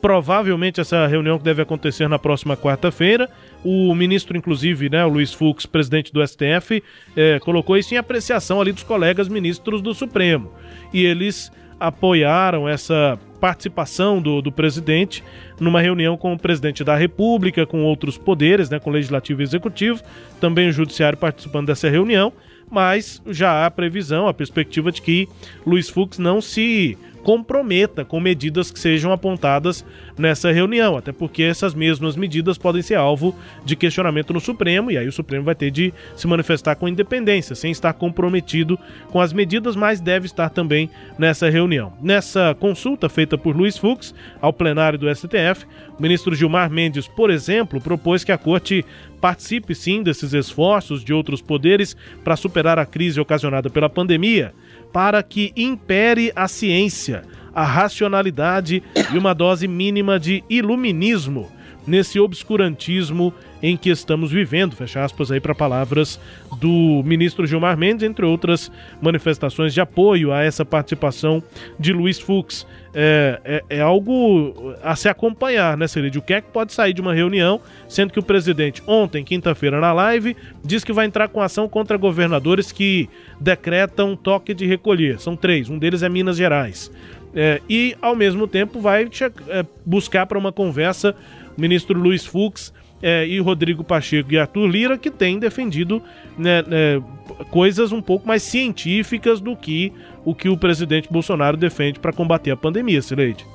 Provavelmente 0.00 0.80
essa 0.80 1.06
reunião 1.06 1.38
que 1.38 1.44
deve 1.44 1.62
acontecer 1.62 2.08
na 2.08 2.18
próxima 2.18 2.56
quarta-feira. 2.56 3.28
O 3.64 3.94
ministro, 3.94 4.36
inclusive, 4.36 4.88
né, 4.88 5.04
o 5.04 5.08
Luiz 5.08 5.32
Fux, 5.32 5.66
presidente 5.66 6.12
do 6.12 6.24
STF, 6.24 6.82
é, 7.16 7.38
colocou 7.40 7.76
isso 7.76 7.94
em 7.94 7.96
apreciação 7.96 8.60
ali 8.60 8.70
dos 8.70 8.82
colegas 8.82 9.28
ministros 9.28 9.80
do 9.80 9.94
Supremo. 9.94 10.52
E 10.92 11.04
eles 11.04 11.50
apoiaram 11.80 12.68
essa 12.68 13.18
participação 13.40 14.20
do, 14.20 14.42
do 14.42 14.50
presidente 14.50 15.22
numa 15.60 15.80
reunião 15.80 16.16
com 16.16 16.32
o 16.32 16.38
presidente 16.38 16.82
da 16.82 16.96
República, 16.96 17.64
com 17.64 17.84
outros 17.84 18.18
poderes, 18.18 18.68
né, 18.68 18.78
com 18.78 18.90
o 18.90 18.92
Legislativo 18.92 19.40
e 19.40 19.44
Executivo, 19.44 20.02
também 20.40 20.68
o 20.68 20.72
Judiciário 20.72 21.18
participando 21.18 21.68
dessa 21.68 21.88
reunião, 21.88 22.32
mas 22.70 23.22
já 23.26 23.50
há 23.50 23.66
a 23.66 23.70
previsão, 23.70 24.26
a 24.26 24.34
perspectiva 24.34 24.92
de 24.92 25.02
que 25.02 25.28
Luiz 25.66 25.88
Fux 25.88 26.18
não 26.18 26.40
se 26.40 26.96
comprometa 27.28 28.06
com 28.06 28.18
medidas 28.18 28.70
que 28.70 28.80
sejam 28.80 29.12
apontadas 29.12 29.84
nessa 30.16 30.50
reunião, 30.50 30.96
até 30.96 31.12
porque 31.12 31.42
essas 31.42 31.74
mesmas 31.74 32.16
medidas 32.16 32.56
podem 32.56 32.80
ser 32.80 32.94
alvo 32.94 33.36
de 33.66 33.76
questionamento 33.76 34.32
no 34.32 34.40
Supremo, 34.40 34.90
e 34.90 34.96
aí 34.96 35.06
o 35.06 35.12
Supremo 35.12 35.44
vai 35.44 35.54
ter 35.54 35.70
de 35.70 35.92
se 36.16 36.26
manifestar 36.26 36.76
com 36.76 36.88
independência, 36.88 37.54
sem 37.54 37.70
estar 37.70 37.92
comprometido 37.92 38.78
com 39.10 39.20
as 39.20 39.34
medidas, 39.34 39.76
mas 39.76 40.00
deve 40.00 40.24
estar 40.24 40.48
também 40.48 40.88
nessa 41.18 41.50
reunião. 41.50 41.92
Nessa 42.00 42.56
consulta 42.58 43.10
feita 43.10 43.36
por 43.36 43.54
Luiz 43.54 43.76
Fux 43.76 44.14
ao 44.40 44.50
plenário 44.50 44.98
do 44.98 45.14
STF, 45.14 45.66
o 45.98 46.00
ministro 46.02 46.34
Gilmar 46.34 46.70
Mendes, 46.70 47.06
por 47.06 47.28
exemplo, 47.28 47.78
propôs 47.78 48.24
que 48.24 48.32
a 48.32 48.38
corte 48.38 48.86
participe 49.20 49.74
sim 49.74 50.02
desses 50.02 50.32
esforços 50.32 51.04
de 51.04 51.12
outros 51.12 51.42
poderes 51.42 51.94
para 52.24 52.36
superar 52.36 52.78
a 52.78 52.86
crise 52.86 53.20
ocasionada 53.20 53.68
pela 53.68 53.90
pandemia 53.90 54.54
para 54.92 55.22
que 55.22 55.52
impere 55.56 56.32
a 56.34 56.48
ciência, 56.48 57.22
a 57.54 57.64
racionalidade 57.64 58.82
e 59.12 59.18
uma 59.18 59.34
dose 59.34 59.66
mínima 59.66 60.18
de 60.18 60.44
iluminismo 60.48 61.50
nesse 61.88 62.20
obscurantismo 62.20 63.32
em 63.62 63.76
que 63.76 63.90
estamos 63.90 64.30
vivendo. 64.30 64.76
Fecha 64.76 65.02
aspas 65.02 65.32
aí 65.32 65.40
para 65.40 65.54
palavras 65.54 66.20
do 66.60 67.02
ministro 67.04 67.46
Gilmar 67.46 67.76
Mendes, 67.76 68.04
entre 68.08 68.24
outras 68.24 68.70
manifestações 69.00 69.74
de 69.74 69.80
apoio 69.80 70.32
a 70.32 70.42
essa 70.42 70.64
participação 70.64 71.42
de 71.78 71.92
Luiz 71.92 72.20
Fux. 72.20 72.66
É, 72.94 73.40
é, 73.44 73.78
é 73.78 73.80
algo 73.80 74.74
a 74.82 74.96
se 74.96 75.08
acompanhar, 75.08 75.76
né, 75.76 75.86
Celide? 75.86 76.18
O 76.18 76.22
que 76.22 76.34
é 76.34 76.40
que 76.40 76.50
pode 76.50 76.72
sair 76.72 76.92
de 76.92 77.00
uma 77.00 77.14
reunião, 77.14 77.60
sendo 77.88 78.12
que 78.12 78.18
o 78.18 78.22
presidente, 78.22 78.82
ontem, 78.86 79.24
quinta-feira, 79.24 79.80
na 79.80 79.92
live, 79.92 80.36
diz 80.64 80.84
que 80.84 80.92
vai 80.92 81.06
entrar 81.06 81.28
com 81.28 81.40
ação 81.40 81.68
contra 81.68 81.96
governadores 81.96 82.72
que 82.72 83.08
decretam 83.40 84.16
toque 84.16 84.54
de 84.54 84.66
recolher. 84.66 85.20
São 85.20 85.36
três, 85.36 85.68
um 85.68 85.78
deles 85.78 86.02
é 86.02 86.08
Minas 86.08 86.36
Gerais. 86.36 86.90
É, 87.34 87.60
e, 87.68 87.94
ao 88.00 88.16
mesmo 88.16 88.46
tempo, 88.46 88.80
vai 88.80 89.04
é, 89.04 89.66
buscar 89.84 90.26
para 90.26 90.38
uma 90.38 90.50
conversa 90.50 91.14
ministro 91.58 91.98
Luiz 91.98 92.24
Fux 92.24 92.72
é, 93.02 93.26
e 93.26 93.38
Rodrigo 93.40 93.84
Pacheco 93.84 94.32
e 94.32 94.38
Arthur 94.38 94.66
Lira, 94.66 94.98
que 94.98 95.10
têm 95.10 95.38
defendido 95.38 96.02
né, 96.36 96.62
né, 96.62 97.02
coisas 97.50 97.92
um 97.92 98.00
pouco 98.00 98.26
mais 98.26 98.42
científicas 98.42 99.40
do 99.40 99.56
que 99.56 99.92
o 100.24 100.34
que 100.34 100.48
o 100.48 100.56
presidente 100.56 101.10
Bolsonaro 101.10 101.56
defende 101.56 101.98
para 101.98 102.12
combater 102.12 102.50
a 102.50 102.56
pandemia, 102.56 103.02
Sileide. 103.02 103.46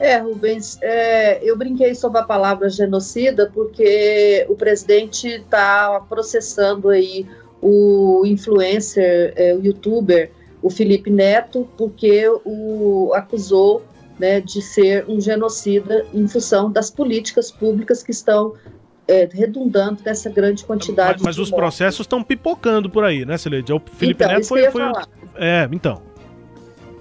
É, 0.00 0.18
Rubens, 0.18 0.78
é, 0.82 1.38
eu 1.42 1.56
brinquei 1.56 1.94
sobre 1.94 2.18
a 2.18 2.24
palavra 2.24 2.68
genocida 2.68 3.50
porque 3.54 4.44
o 4.48 4.54
presidente 4.54 5.28
está 5.28 6.00
processando 6.08 6.88
aí 6.88 7.26
o 7.62 8.22
influencer, 8.26 9.32
é, 9.36 9.54
o 9.54 9.64
youtuber, 9.64 10.30
o 10.60 10.68
Felipe 10.68 11.10
Neto, 11.10 11.68
porque 11.76 12.28
o 12.44 13.12
acusou 13.14 13.82
né, 14.18 14.40
de 14.40 14.62
ser 14.62 15.04
um 15.08 15.20
genocida 15.20 16.06
em 16.12 16.26
função 16.28 16.70
das 16.70 16.90
políticas 16.90 17.50
públicas 17.50 18.02
que 18.02 18.10
estão 18.10 18.54
é, 19.06 19.28
redundando 19.30 20.02
nessa 20.04 20.30
grande 20.30 20.64
quantidade. 20.64 21.22
Mas, 21.22 21.36
mas 21.36 21.38
os 21.38 21.50
processos 21.50 22.00
estão 22.00 22.22
pipocando 22.22 22.88
por 22.88 23.04
aí, 23.04 23.24
né, 23.24 23.36
Celede? 23.36 23.72
O 23.72 23.80
Felipe 23.80 24.22
então, 24.22 24.34
Neto 24.34 24.46
foi, 24.46 24.70
foi 24.70 24.82
É, 25.36 25.68
então. 25.70 26.00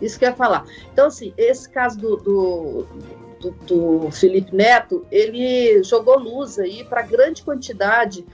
Isso 0.02 0.20
que 0.20 0.26
eu 0.26 0.30
ia 0.30 0.36
falar. 0.36 0.66
Então, 0.92 1.08
assim, 1.08 1.34
esse 1.38 1.70
caso 1.70 1.98
do, 1.98 2.18
do, 2.18 2.88
do, 3.40 3.52
do 3.66 4.12
Felipe 4.12 4.54
Neto, 4.54 5.06
ele 5.10 5.82
jogou 5.84 6.20
luz 6.20 6.60
aí 6.60 6.84
para 6.84 7.02
grande 7.04 7.42
quantidade 7.42 8.18
de 8.22 8.26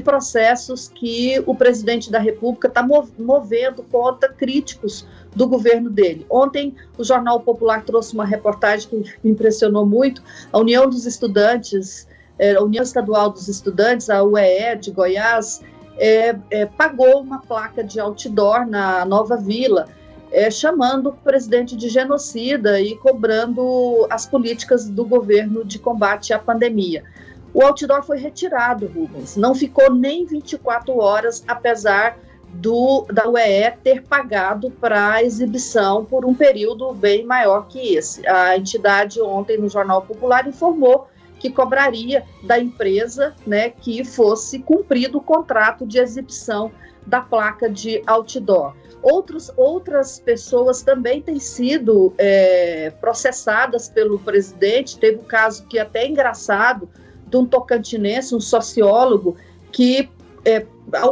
processos 0.00 0.88
que 0.88 1.42
o 1.46 1.54
presidente 1.54 2.10
da 2.10 2.18
República 2.18 2.68
está 2.68 2.86
movendo 3.18 3.82
contra 3.84 4.28
críticos 4.28 5.06
do 5.34 5.46
governo 5.48 5.88
dele. 5.88 6.26
Ontem, 6.28 6.74
o 6.98 7.04
Jornal 7.04 7.40
Popular 7.40 7.84
trouxe 7.84 8.14
uma 8.14 8.24
reportagem 8.24 8.88
que 8.88 9.14
impressionou 9.28 9.86
muito. 9.86 10.22
A 10.52 10.58
União 10.58 10.88
dos 10.88 11.06
Estudantes, 11.06 12.06
é, 12.38 12.54
a 12.54 12.62
União 12.62 12.82
Estadual 12.82 13.30
dos 13.30 13.48
Estudantes, 13.48 14.10
a 14.10 14.22
UEE 14.22 14.76
de 14.78 14.90
Goiás, 14.90 15.62
é, 15.96 16.36
é, 16.50 16.66
pagou 16.66 17.20
uma 17.20 17.40
placa 17.40 17.84
de 17.84 18.00
outdoor 18.00 18.66
na 18.66 19.04
Nova 19.04 19.36
Vila, 19.36 19.88
é, 20.32 20.50
chamando 20.50 21.08
o 21.08 21.12
presidente 21.12 21.76
de 21.76 21.88
genocida 21.88 22.80
e 22.80 22.96
cobrando 22.96 24.06
as 24.08 24.26
políticas 24.26 24.88
do 24.88 25.04
governo 25.04 25.64
de 25.64 25.78
combate 25.78 26.32
à 26.32 26.38
pandemia. 26.38 27.04
O 27.52 27.62
outdoor 27.62 28.02
foi 28.02 28.18
retirado, 28.18 28.86
Rubens. 28.86 29.36
Não 29.36 29.54
ficou 29.54 29.92
nem 29.92 30.24
24 30.24 30.96
horas, 30.98 31.44
apesar 31.48 32.18
do, 32.52 33.06
da 33.12 33.28
UEE 33.28 33.72
ter 33.82 34.02
pagado 34.02 34.70
para 34.70 35.14
a 35.14 35.22
exibição 35.22 36.04
por 36.04 36.24
um 36.24 36.34
período 36.34 36.92
bem 36.92 37.24
maior 37.24 37.66
que 37.68 37.94
esse. 37.94 38.26
A 38.26 38.56
entidade 38.56 39.20
ontem 39.20 39.58
no 39.58 39.68
Jornal 39.68 40.02
Popular 40.02 40.46
informou 40.46 41.08
que 41.38 41.50
cobraria 41.50 42.24
da 42.42 42.58
empresa 42.58 43.34
né, 43.46 43.70
que 43.70 44.04
fosse 44.04 44.58
cumprido 44.58 45.18
o 45.18 45.22
contrato 45.22 45.86
de 45.86 45.98
exibição 45.98 46.70
da 47.06 47.20
placa 47.20 47.68
de 47.68 48.02
outdoor. 48.06 48.74
Outros, 49.02 49.50
outras 49.56 50.20
pessoas 50.20 50.82
também 50.82 51.22
têm 51.22 51.40
sido 51.40 52.12
é, 52.18 52.92
processadas 53.00 53.88
pelo 53.88 54.18
presidente. 54.18 54.98
Teve 54.98 55.18
um 55.18 55.24
caso 55.24 55.66
que 55.66 55.78
é 55.78 55.82
até 55.82 56.06
engraçado 56.06 56.86
de 57.30 57.36
um 57.36 57.46
tocantinense, 57.46 58.34
um 58.34 58.40
sociólogo, 58.40 59.36
que 59.72 60.08
é, 60.44 60.66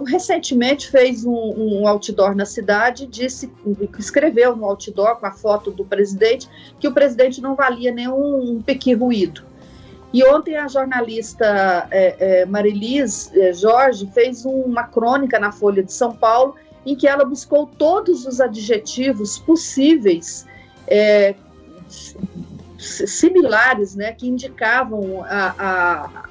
recentemente 0.06 0.90
fez 0.90 1.24
um, 1.24 1.32
um, 1.32 1.86
outdoor 1.86 2.34
na 2.34 2.44
cidade, 2.44 3.06
disse, 3.06 3.50
escreveu 3.98 4.56
no 4.56 4.64
outdoor 4.64 5.16
com 5.16 5.26
a 5.26 5.32
foto 5.32 5.70
do 5.70 5.84
presidente 5.84 6.48
que 6.80 6.88
o 6.88 6.92
presidente 6.92 7.40
não 7.40 7.54
valia 7.54 7.92
nenhum 7.92 8.56
um 8.56 8.62
pequi 8.62 8.94
ruído. 8.94 9.42
E 10.12 10.24
ontem 10.24 10.56
a 10.56 10.66
jornalista 10.66 11.86
é, 11.90 12.16
é, 12.18 12.46
Marilis 12.46 13.30
é, 13.34 13.52
Jorge 13.52 14.08
fez 14.14 14.44
uma 14.44 14.84
crônica 14.84 15.38
na 15.38 15.52
Folha 15.52 15.82
de 15.82 15.92
São 15.92 16.16
Paulo 16.16 16.54
em 16.86 16.96
que 16.96 17.06
ela 17.06 17.24
buscou 17.24 17.66
todos 17.66 18.24
os 18.24 18.40
adjetivos 18.40 19.38
possíveis 19.38 20.46
é, 20.86 21.34
similares, 22.78 23.94
né, 23.94 24.12
que 24.12 24.28
indicavam 24.28 25.24
a, 25.24 25.54
a 25.58 26.28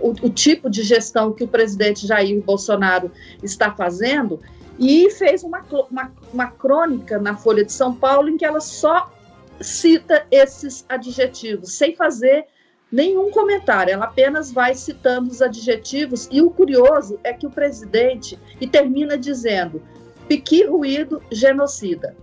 o, 0.00 0.10
o, 0.10 0.30
tipo 0.30 0.70
de 0.70 0.82
gestão 0.82 1.32
que 1.32 1.42
o 1.42 1.48
presidente 1.48 2.06
Jair 2.06 2.40
Bolsonaro 2.40 3.10
está 3.42 3.72
fazendo 3.72 4.40
e 4.78 5.10
fez 5.10 5.42
uma, 5.42 5.64
uma, 5.90 6.12
uma 6.32 6.46
crônica 6.46 7.18
na 7.18 7.36
Folha 7.36 7.64
de 7.64 7.72
São 7.72 7.92
Paulo 7.92 8.28
em 8.28 8.36
que 8.36 8.44
ela 8.44 8.60
só 8.60 9.12
cita 9.60 10.24
esses 10.30 10.84
adjetivos, 10.88 11.72
sem 11.72 11.96
fazer 11.96 12.46
nenhum 12.90 13.30
comentário, 13.30 13.92
ela 13.92 14.06
apenas 14.06 14.50
vai 14.50 14.74
citando 14.74 15.30
os 15.30 15.42
adjetivos, 15.42 16.28
e 16.30 16.40
o 16.40 16.50
curioso 16.50 17.18
é 17.22 17.32
que 17.32 17.46
o 17.46 17.50
presidente, 17.50 18.38
e 18.60 18.66
termina 18.66 19.18
dizendo, 19.18 19.82
piqui 20.28 20.64
ruído, 20.64 21.22
genocida. 21.30 22.14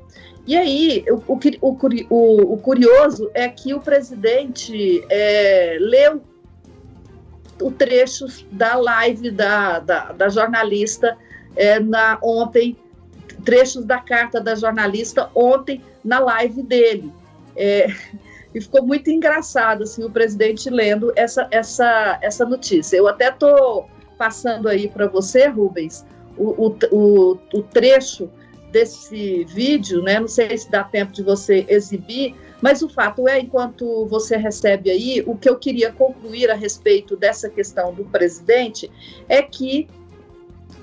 E 0.47 0.55
aí, 0.55 1.03
o, 1.09 1.33
o, 1.33 1.77
o, 2.09 2.53
o 2.53 2.57
curioso 2.57 3.31
é 3.33 3.49
que 3.49 3.73
o 3.73 3.79
presidente 3.79 5.03
é, 5.09 5.77
leu 5.79 6.21
o 7.61 7.71
trecho 7.71 8.25
da 8.51 8.75
live 8.75 9.31
da, 9.31 9.79
da, 9.79 10.11
da 10.11 10.29
jornalista 10.29 11.17
é, 11.55 11.79
na, 11.79 12.19
ontem, 12.21 12.77
trechos 13.43 13.85
da 13.85 13.99
carta 13.99 14.39
da 14.39 14.55
jornalista 14.55 15.29
ontem 15.33 15.81
na 16.03 16.19
live 16.19 16.61
dele. 16.61 17.11
É, 17.55 17.87
e 18.53 18.61
ficou 18.61 18.85
muito 18.85 19.09
engraçado 19.09 19.83
assim, 19.83 20.03
o 20.03 20.11
presidente 20.11 20.69
lendo 20.69 21.11
essa, 21.15 21.47
essa, 21.49 22.19
essa 22.21 22.45
notícia. 22.45 22.97
Eu 22.97 23.07
até 23.07 23.29
estou 23.29 23.89
passando 24.17 24.67
aí 24.69 24.87
para 24.87 25.07
você, 25.07 25.47
Rubens, 25.47 26.05
o, 26.37 26.75
o, 26.91 27.37
o, 27.53 27.63
trecho 27.63 28.29
desse 28.71 29.43
vídeo, 29.45 30.01
né? 30.01 30.19
Não 30.19 30.27
sei 30.27 30.57
se 30.57 30.69
dá 30.69 30.83
tempo 30.83 31.13
de 31.13 31.23
você 31.23 31.65
exibir, 31.69 32.35
mas 32.61 32.81
o 32.81 32.89
fato 32.89 33.27
é, 33.27 33.39
enquanto 33.39 34.05
você 34.07 34.37
recebe 34.37 34.89
aí, 34.89 35.23
o 35.25 35.37
que 35.37 35.49
eu 35.49 35.57
queria 35.57 35.91
concluir 35.91 36.49
a 36.49 36.55
respeito 36.55 37.15
dessa 37.15 37.49
questão 37.49 37.93
do 37.93 38.05
presidente 38.05 38.91
é 39.29 39.41
que 39.41 39.87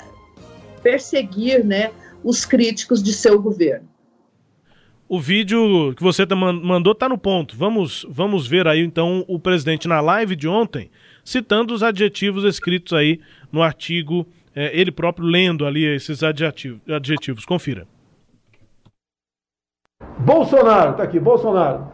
perseguir 0.81 1.63
né, 1.63 1.91
os 2.23 2.45
críticos 2.45 3.01
de 3.01 3.13
seu 3.13 3.41
governo. 3.41 3.87
O 5.11 5.19
vídeo 5.19 5.91
que 5.95 6.03
você 6.03 6.23
tá 6.23 6.35
mandou 6.35 6.93
está 6.93 7.09
no 7.09 7.17
ponto. 7.17 7.57
Vamos, 7.57 8.05
vamos 8.07 8.45
ver 8.45 8.67
aí 8.67 8.79
então 8.81 9.25
o 9.27 9.39
presidente 9.39 9.87
na 9.87 9.99
live 9.99 10.35
de 10.35 10.47
ontem 10.47 10.91
citando 11.25 11.73
os 11.73 11.81
adjetivos 11.81 12.43
escritos 12.43 12.93
aí 12.93 13.19
no 13.51 13.63
artigo, 13.63 14.27
é, 14.55 14.69
ele 14.79 14.91
próprio 14.91 15.25
lendo 15.25 15.65
ali 15.65 15.83
esses 15.83 16.21
adjetivos. 16.21 16.79
adjetivos. 16.87 17.43
Confira. 17.43 17.87
Bolsonaro, 20.19 20.93
tá 20.93 21.01
aqui, 21.01 21.19
Bolsonaro. 21.19 21.91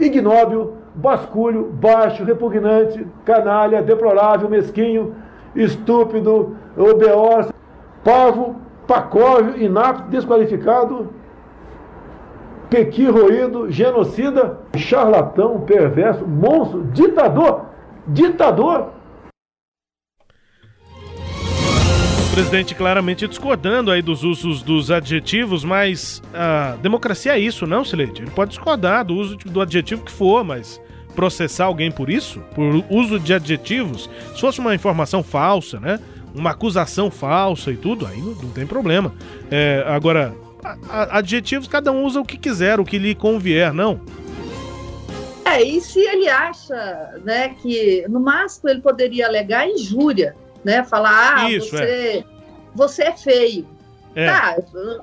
Ignóbil, 0.00 0.76
basculho, 0.92 1.70
baixo, 1.70 2.24
repugnante, 2.24 3.06
canalha, 3.24 3.80
deplorável, 3.80 4.50
mesquinho, 4.50 5.14
estúpido, 5.54 6.56
obeós, 6.76 7.48
parvo, 8.02 8.60
pacóvio, 8.88 9.56
inapto, 9.62 10.10
desqualificado, 10.10 11.14
pequi 12.68 13.06
roído, 13.06 13.70
genocida, 13.70 14.58
charlatão, 14.76 15.60
perverso, 15.60 16.26
monstro, 16.26 16.84
ditador, 16.92 17.66
ditador. 18.06 18.96
presidente 22.36 22.74
claramente 22.74 23.26
discordando 23.26 23.90
aí 23.90 24.02
dos 24.02 24.22
usos 24.22 24.62
dos 24.62 24.90
adjetivos, 24.90 25.64
mas 25.64 26.22
a 26.34 26.76
democracia 26.82 27.32
é 27.34 27.38
isso, 27.38 27.66
não, 27.66 27.82
Silete? 27.82 28.20
Ele 28.20 28.30
pode 28.30 28.50
discordar 28.50 29.06
do 29.06 29.14
uso 29.14 29.38
do 29.38 29.58
adjetivo 29.58 30.04
que 30.04 30.12
for, 30.12 30.44
mas 30.44 30.78
processar 31.14 31.64
alguém 31.64 31.90
por 31.90 32.10
isso? 32.10 32.40
Por 32.54 32.84
uso 32.90 33.18
de 33.18 33.32
adjetivos? 33.32 34.10
Se 34.34 34.40
fosse 34.42 34.58
uma 34.60 34.74
informação 34.74 35.22
falsa, 35.22 35.80
né? 35.80 35.98
Uma 36.34 36.50
acusação 36.50 37.10
falsa 37.10 37.72
e 37.72 37.76
tudo, 37.78 38.06
aí 38.06 38.20
não, 38.20 38.34
não 38.34 38.50
tem 38.50 38.66
problema. 38.66 39.14
É, 39.50 39.82
agora, 39.86 40.34
adjetivos 41.10 41.68
cada 41.68 41.92
um 41.92 42.04
usa 42.04 42.20
o 42.20 42.24
que 42.24 42.36
quiser, 42.36 42.80
o 42.80 42.84
que 42.84 42.98
lhe 42.98 43.14
convier, 43.14 43.72
não? 43.72 44.00
É, 45.44 45.62
e 45.62 45.80
se 45.80 46.00
ele 46.00 46.28
acha 46.28 47.20
né, 47.24 47.50
que 47.60 48.04
no 48.08 48.18
máximo 48.18 48.68
ele 48.68 48.80
poderia 48.80 49.26
alegar 49.26 49.68
injúria, 49.68 50.34
né? 50.64 50.82
Falar, 50.82 51.36
ah, 51.36 51.50
Isso, 51.50 51.70
você, 51.70 51.84
é. 51.84 52.24
você 52.74 53.02
é 53.04 53.12
feio. 53.16 53.66
É. 54.14 54.26
Tá, 54.26 54.56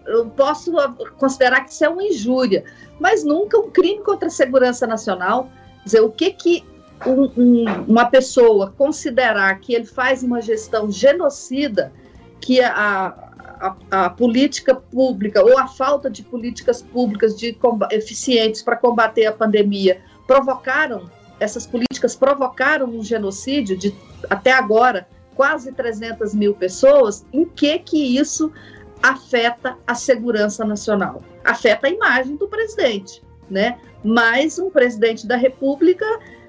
eu 0.08 0.26
posso 0.26 0.72
considerar 1.18 1.62
que 1.62 1.72
isso 1.72 1.86
é 1.86 1.89
uma 1.89 2.04
injúria, 2.04 2.66
mas 3.00 3.24
nunca 3.24 3.60
um 3.60 3.70
crime 3.70 4.04
contra 4.04 4.28
a 4.28 4.32
segurança 4.32 4.88
nacional. 4.88 5.50
Quer 5.80 5.86
dizer, 5.86 6.02
o 6.02 6.10
que 6.10 6.32
que 6.32 6.63
um, 7.06 7.32
um, 7.38 7.66
uma 7.88 8.06
pessoa 8.06 8.74
considerar 8.78 9.60
que 9.60 9.76
ele 9.76 9.86
faz 9.86 10.24
uma 10.24 10.42
gestão 10.42 10.89
genocida, 10.92 11.94
que 12.42 12.62
a, 12.62 13.33
a, 13.63 14.06
a 14.06 14.10
política 14.10 14.76
pública 14.76 15.41
ou 15.41 15.58
a 15.58 15.67
falta 15.67 16.10
de 16.10 16.21
políticas 16.21 16.82
públicas 16.82 17.38
de, 17.38 17.58
eficientes 17.91 18.62
para 18.62 18.76
combater 18.76 19.26
a 19.26 19.32
pandemia 19.32 20.02
provocaram, 20.28 21.10
essas 21.39 21.65
políticas 21.65 22.15
provocaram 22.15 22.88
um 22.88 23.04
genocídio 23.04 23.78
de 23.78 23.95
até 24.30 24.52
agora 24.52 25.08
quase 25.34 25.71
300 25.71 26.36
mil 26.36 26.54
pessoas, 26.54 27.26
em 27.32 27.45
que 27.45 27.80
que 27.80 28.17
isso 28.17 28.52
afeta 29.02 29.78
a 29.88 29.95
segurança 29.95 30.65
nacional? 30.65 31.21
Afeta 31.43 31.88
a 31.88 31.89
imagem 31.89 32.36
do 32.36 32.47
presidente, 32.47 33.23
né? 33.49 33.80
Mas 34.04 34.60
um 34.60 34.69
presidente 34.69 35.26
da 35.26 35.38
República 35.38 36.06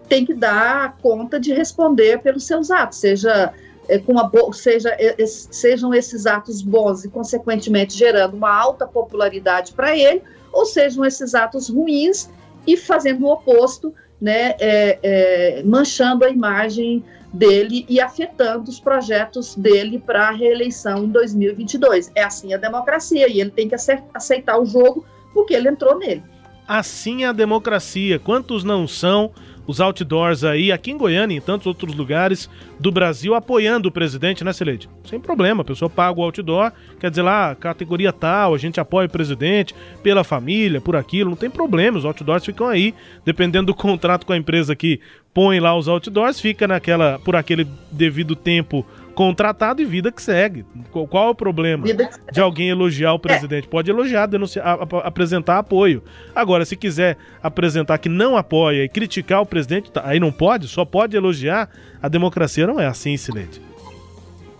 tem 0.09 0.25
que 0.27 0.35
dar 0.35 0.97
conta 0.99 1.41
de 1.41 1.53
responder 1.53 2.21
pelos 2.21 2.45
seus 2.45 2.71
atos, 2.71 2.99
seja 2.99 3.55
é, 3.89 3.99
com 3.99 4.13
uma 4.13 4.31
seja, 4.53 4.91
é, 4.99 5.15
sejam 5.27 5.93
esses 5.95 6.27
atos 6.27 6.63
bons 6.63 7.05
e, 7.05 7.09
consequentemente, 7.09 7.97
gerando 7.97 8.35
uma 8.37 8.55
alta 8.55 8.87
popularidade 8.87 9.73
para 9.73 9.97
ele, 9.97 10.23
ou 10.53 10.65
sejam 10.65 11.05
esses 11.05 11.35
atos 11.35 11.69
ruins 11.69 12.31
e 12.67 12.77
fazendo 12.77 13.25
o 13.25 13.33
oposto, 13.33 13.95
né, 14.21 14.55
é, 14.59 14.99
é 15.03 15.63
manchando 15.65 16.25
a 16.25 16.31
imagem 16.31 17.05
dele 17.35 17.85
e 17.89 18.01
afetando 18.01 18.71
os 18.71 18.79
projetos 18.79 19.57
dele 19.57 19.99
para 19.99 20.29
a 20.29 20.31
reeleição 20.31 21.05
em 21.05 21.09
2022. 21.09 22.13
É 22.15 22.23
assim 22.23 22.55
a 22.55 22.57
democracia 22.57 23.29
e 23.29 23.41
ele 23.41 23.51
tem 23.51 23.69
que 23.69 23.75
aceitar 24.15 24.59
o 24.59 24.65
jogo 24.65 25.05
porque 25.33 25.53
ele 25.53 25.69
entrou 25.69 25.99
nele. 25.99 26.23
Assim 26.67 27.25
é 27.25 27.27
a 27.27 27.33
democracia. 27.33 28.19
Quantos 28.19 28.63
não 28.63 28.87
são 28.87 29.33
os 29.67 29.81
outdoors 29.81 30.45
aí, 30.45 30.71
aqui 30.71 30.91
em 30.91 30.97
Goiânia 30.97 31.35
e 31.35 31.39
em 31.39 31.41
tantos 31.41 31.67
outros 31.67 31.95
lugares 31.95 32.51
do 32.79 32.93
Brasil, 32.93 33.35
apoiando 33.35 33.89
o 33.89 33.93
presidente, 33.93 34.45
né, 34.45 34.53
Celede? 34.53 34.89
Sem 35.05 35.19
problema, 35.19 35.63
a 35.63 35.65
pessoa 35.65 35.89
paga 35.89 36.21
o 36.21 36.23
outdoor, 36.23 36.73
quer 37.01 37.11
dizer 37.11 37.23
lá, 37.23 37.55
categoria 37.55 38.13
tal, 38.13 38.55
a 38.55 38.59
gente 38.59 38.81
apoia 38.81 39.07
o 39.07 39.11
presidente, 39.11 39.75
pela 40.03 40.25
família, 40.25 40.81
por 40.81 40.97
aquilo, 40.97 41.31
não 41.31 41.37
tem 41.37 41.51
problema, 41.51 41.99
os 41.99 42.05
outdoors 42.05 42.45
ficam 42.45 42.69
aí, 42.69 42.95
dependendo 43.25 43.67
do 43.67 43.75
contrato 43.75 44.27
com 44.27 44.33
a 44.33 44.37
empresa 44.37 44.77
que 44.77 45.01
põe 45.33 45.59
lá 45.59 45.77
os 45.77 45.89
outdoors, 45.89 46.41
fica 46.41 46.69
naquela, 46.69 47.19
por 47.19 47.35
aquele 47.35 47.67
devido 47.91 48.37
tempo 48.37 48.87
contratado 49.15 49.81
e 49.81 49.85
vida 49.85 50.11
que 50.11 50.21
segue. 50.21 50.65
Qual, 50.91 51.07
qual 51.07 51.29
é 51.29 51.31
o 51.31 51.35
problema 51.35 51.87
de 52.33 52.41
alguém 52.41 52.69
elogiar 52.69 53.13
o 53.15 53.19
presidente? 53.19 53.67
É. 53.67 53.71
Pode 53.71 53.91
elogiar, 53.91 54.27
denunciar, 54.27 54.67
a, 54.67 54.73
a, 54.73 54.99
apresentar 55.07 55.59
apoio. 55.59 56.03
Agora, 56.35 56.65
se 56.65 56.77
quiser 56.77 57.17
apresentar 57.43 57.99
que 57.99 58.09
não 58.09 58.37
apoia 58.37 58.85
e 58.85 58.89
criticar 58.89 59.41
o 59.41 59.47
presidente, 59.47 59.91
tá, 59.91 60.03
aí 60.05 60.19
não 60.19 60.33
pode, 60.33 60.69
só 60.69 60.85
pode 60.85 61.17
elogiar. 61.17 61.71
A 62.03 62.09
democracia 62.09 62.67
não 62.67 62.79
é 62.79 62.87
assim, 62.87 63.17
Silente. 63.17 63.63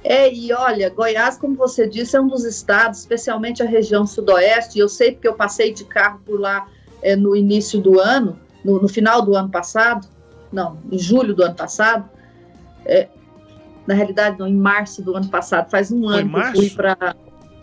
É, 0.03 0.33
e 0.33 0.53
olha, 0.53 0.91
Goiás, 0.91 1.39
como 1.39 1.57
você 1.57 1.89
disse, 1.89 2.15
é 2.15 2.21
um 2.21 2.29
dos 2.29 2.45
estados, 2.45 3.01
especialmente 3.01 3.63
a 3.63 3.67
região 3.67 4.07
sudoeste, 4.07 4.79
e 4.79 4.81
eu 4.83 4.89
sei 4.89 5.13
porque 5.13 5.27
eu 5.27 5.33
passei 5.33 5.73
de 5.73 5.83
carro 5.85 6.21
por 6.27 6.39
lá 6.39 6.69
é, 7.03 7.17
no 7.17 7.35
início 7.35 7.81
do 7.81 7.99
ano, 7.99 8.39
no, 8.63 8.83
no, 8.83 8.89
final 8.89 9.23
do 9.23 9.35
ano 9.35 9.49
passado, 9.49 10.07
não, 10.53 10.79
em 10.93 10.99
julho 10.99 11.35
do 11.35 11.43
ano 11.43 11.55
passado, 11.55 12.09
é, 12.85 13.09
na 13.87 13.95
realidade, 13.95 14.39
não, 14.39 14.47
em 14.47 14.55
março 14.55 15.03
do 15.03 15.15
ano 15.15 15.29
passado, 15.29 15.71
faz 15.71 15.93
um 15.93 16.03
Foi 16.09 16.21
ano 16.21 16.31
que 16.31 16.39
eu 16.39 16.53
fui 16.53 16.71
para 16.71 17.17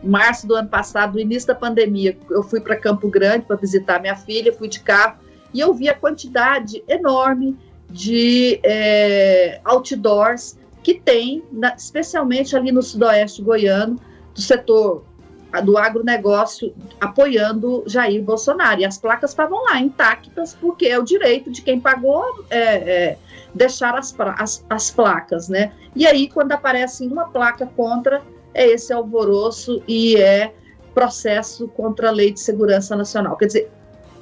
março 0.04 0.48
do 0.48 0.56
ano 0.56 0.68
passado, 0.68 1.14
no 1.14 1.20
início 1.20 1.48
da 1.48 1.56
pandemia, 1.56 2.18
eu 2.30 2.44
fui 2.44 2.60
para 2.60 2.76
Campo 2.76 3.08
Grande 3.08 3.46
para 3.46 3.56
visitar 3.56 4.00
minha 4.00 4.16
filha, 4.16 4.52
fui 4.52 4.68
de 4.68 4.80
carro. 4.80 5.18
E 5.54 5.60
eu 5.60 5.74
vi 5.74 5.90
a 5.90 5.94
quantidade 5.94 6.84
enorme 6.88 7.58
de 7.90 8.60
é, 8.64 9.60
outdoors 9.64 10.58
que 10.82 10.96
tem, 10.96 11.44
na, 11.52 11.76
especialmente 11.76 12.56
ali 12.56 12.72
no 12.72 12.82
sudoeste 12.82 13.42
goiano, 13.42 14.00
do 14.34 14.42
setor 14.42 15.04
do 15.60 15.78
agronegócio 15.78 16.74
apoiando 17.00 17.84
Jair 17.86 18.24
Bolsonaro. 18.24 18.82
E 18.82 18.86
as 18.86 18.98
placas 18.98 19.32
estavam 19.32 19.64
lá 19.66 19.80
intactas, 19.80 20.54
porque 20.54 20.88
é 20.88 20.98
o 20.98 21.04
direito 21.04 21.52
de 21.52 21.62
quem 21.62 21.80
pagou 21.80 22.24
é, 22.50 22.58
é, 22.58 23.18
deixar 23.54 23.98
as, 23.98 24.16
as, 24.38 24.66
as 24.70 24.92
placas, 24.92 25.50
né? 25.50 25.74
E 25.96 26.08
aí, 26.08 26.30
quando 26.30 26.54
aparece 26.54 27.06
uma 27.06 27.26
placa 27.26 27.66
contra, 27.76 28.22
é 28.54 28.68
esse 28.68 28.94
alvoroço 28.94 29.82
e 29.88 30.16
é 30.18 30.54
processo 30.94 31.68
contra 31.70 32.10
a 32.10 32.12
Lei 32.12 32.32
de 32.32 32.40
Segurança 32.40 32.96
Nacional. 32.96 33.36
Quer 33.38 33.46
dizer, 33.48 33.72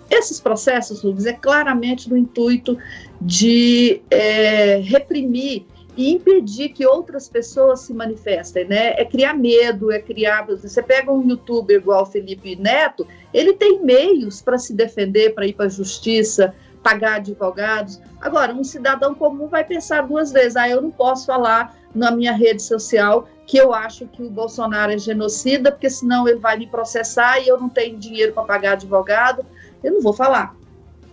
esses 0.09 0.39
processos, 0.39 1.01
Rubens, 1.01 1.25
é 1.25 1.33
claramente 1.33 2.09
no 2.09 2.17
intuito 2.17 2.77
de 3.21 4.01
é, 4.09 4.77
reprimir 4.77 5.65
e 5.99 6.11
impedir 6.13 6.69
que 6.69 6.87
outras 6.87 7.27
pessoas 7.27 7.81
se 7.81 7.93
manifestem, 7.93 8.63
né? 8.63 8.93
É 8.93 9.03
criar 9.03 9.33
medo, 9.33 9.91
é 9.91 9.99
criar. 9.99 10.45
Você 10.45 10.81
pega 10.81 11.11
um 11.11 11.27
youtuber 11.27 11.75
igual 11.75 12.05
Felipe 12.05 12.55
Neto, 12.55 13.05
ele 13.33 13.51
tem 13.51 13.83
meios 13.83 14.41
para 14.41 14.57
se 14.57 14.73
defender, 14.73 15.35
para 15.35 15.45
ir 15.45 15.51
para 15.51 15.65
a 15.65 15.69
justiça, 15.69 16.55
pagar 16.81 17.15
advogados. 17.15 17.99
Agora, 18.21 18.53
um 18.53 18.63
cidadão 18.63 19.13
comum 19.13 19.47
vai 19.47 19.65
pensar 19.65 20.07
duas 20.07 20.31
vezes: 20.31 20.55
ah, 20.55 20.69
eu 20.69 20.81
não 20.81 20.89
posso 20.89 21.25
falar 21.25 21.75
na 21.93 22.11
minha 22.11 22.31
rede 22.31 22.61
social 22.61 23.27
que 23.45 23.57
eu 23.57 23.73
acho 23.73 24.07
que 24.07 24.23
o 24.23 24.29
Bolsonaro 24.29 24.93
é 24.93 24.97
genocida, 24.97 25.69
porque 25.69 25.89
senão 25.89 26.25
ele 26.29 26.39
vai 26.39 26.57
me 26.57 26.67
processar 26.67 27.41
e 27.41 27.49
eu 27.49 27.59
não 27.59 27.67
tenho 27.67 27.97
dinheiro 27.97 28.31
para 28.31 28.43
pagar 28.43 28.71
advogado. 28.71 29.45
Eu 29.83 29.95
não 29.95 30.01
vou 30.01 30.13
falar. 30.13 30.55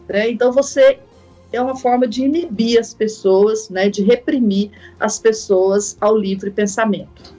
Né? 0.09 0.31
Então, 0.31 0.53
você 0.53 1.01
é 1.53 1.61
uma 1.61 1.77
forma 1.77 2.07
de 2.07 2.23
inibir 2.23 2.79
as 2.79 2.93
pessoas, 2.93 3.71
né, 3.71 3.89
de 3.89 4.03
reprimir 4.03 4.71
as 4.99 5.19
pessoas 5.19 5.97
ao 6.01 6.17
livre 6.17 6.51
pensamento. 6.51 7.35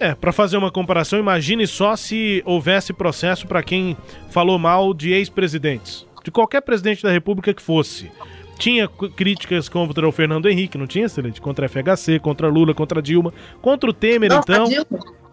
É, 0.00 0.14
para 0.14 0.32
fazer 0.32 0.56
uma 0.56 0.70
comparação, 0.70 1.18
imagine 1.18 1.66
só 1.66 1.96
se 1.96 2.42
houvesse 2.46 2.92
processo 2.92 3.46
para 3.46 3.62
quem 3.62 3.96
falou 4.30 4.58
mal 4.58 4.94
de 4.94 5.12
ex-presidentes 5.12 6.08
de 6.28 6.30
qualquer 6.30 6.60
presidente 6.60 7.02
da 7.02 7.10
República 7.10 7.54
que 7.54 7.62
fosse. 7.62 8.10
Tinha 8.58 8.88
críticas 8.88 9.68
contra 9.68 10.06
o 10.06 10.12
Fernando 10.12 10.48
Henrique, 10.48 10.76
não 10.76 10.86
tinha, 10.86 11.06
Excelente? 11.06 11.40
Contra 11.40 11.66
a 11.66 11.68
FHC, 11.68 12.18
contra 12.18 12.48
Lula, 12.48 12.74
contra 12.74 13.00
Dilma. 13.00 13.32
Contra 13.62 13.88
o 13.88 13.92
Temer, 13.92 14.28
Nossa, 14.28 14.42
então. 14.52 14.66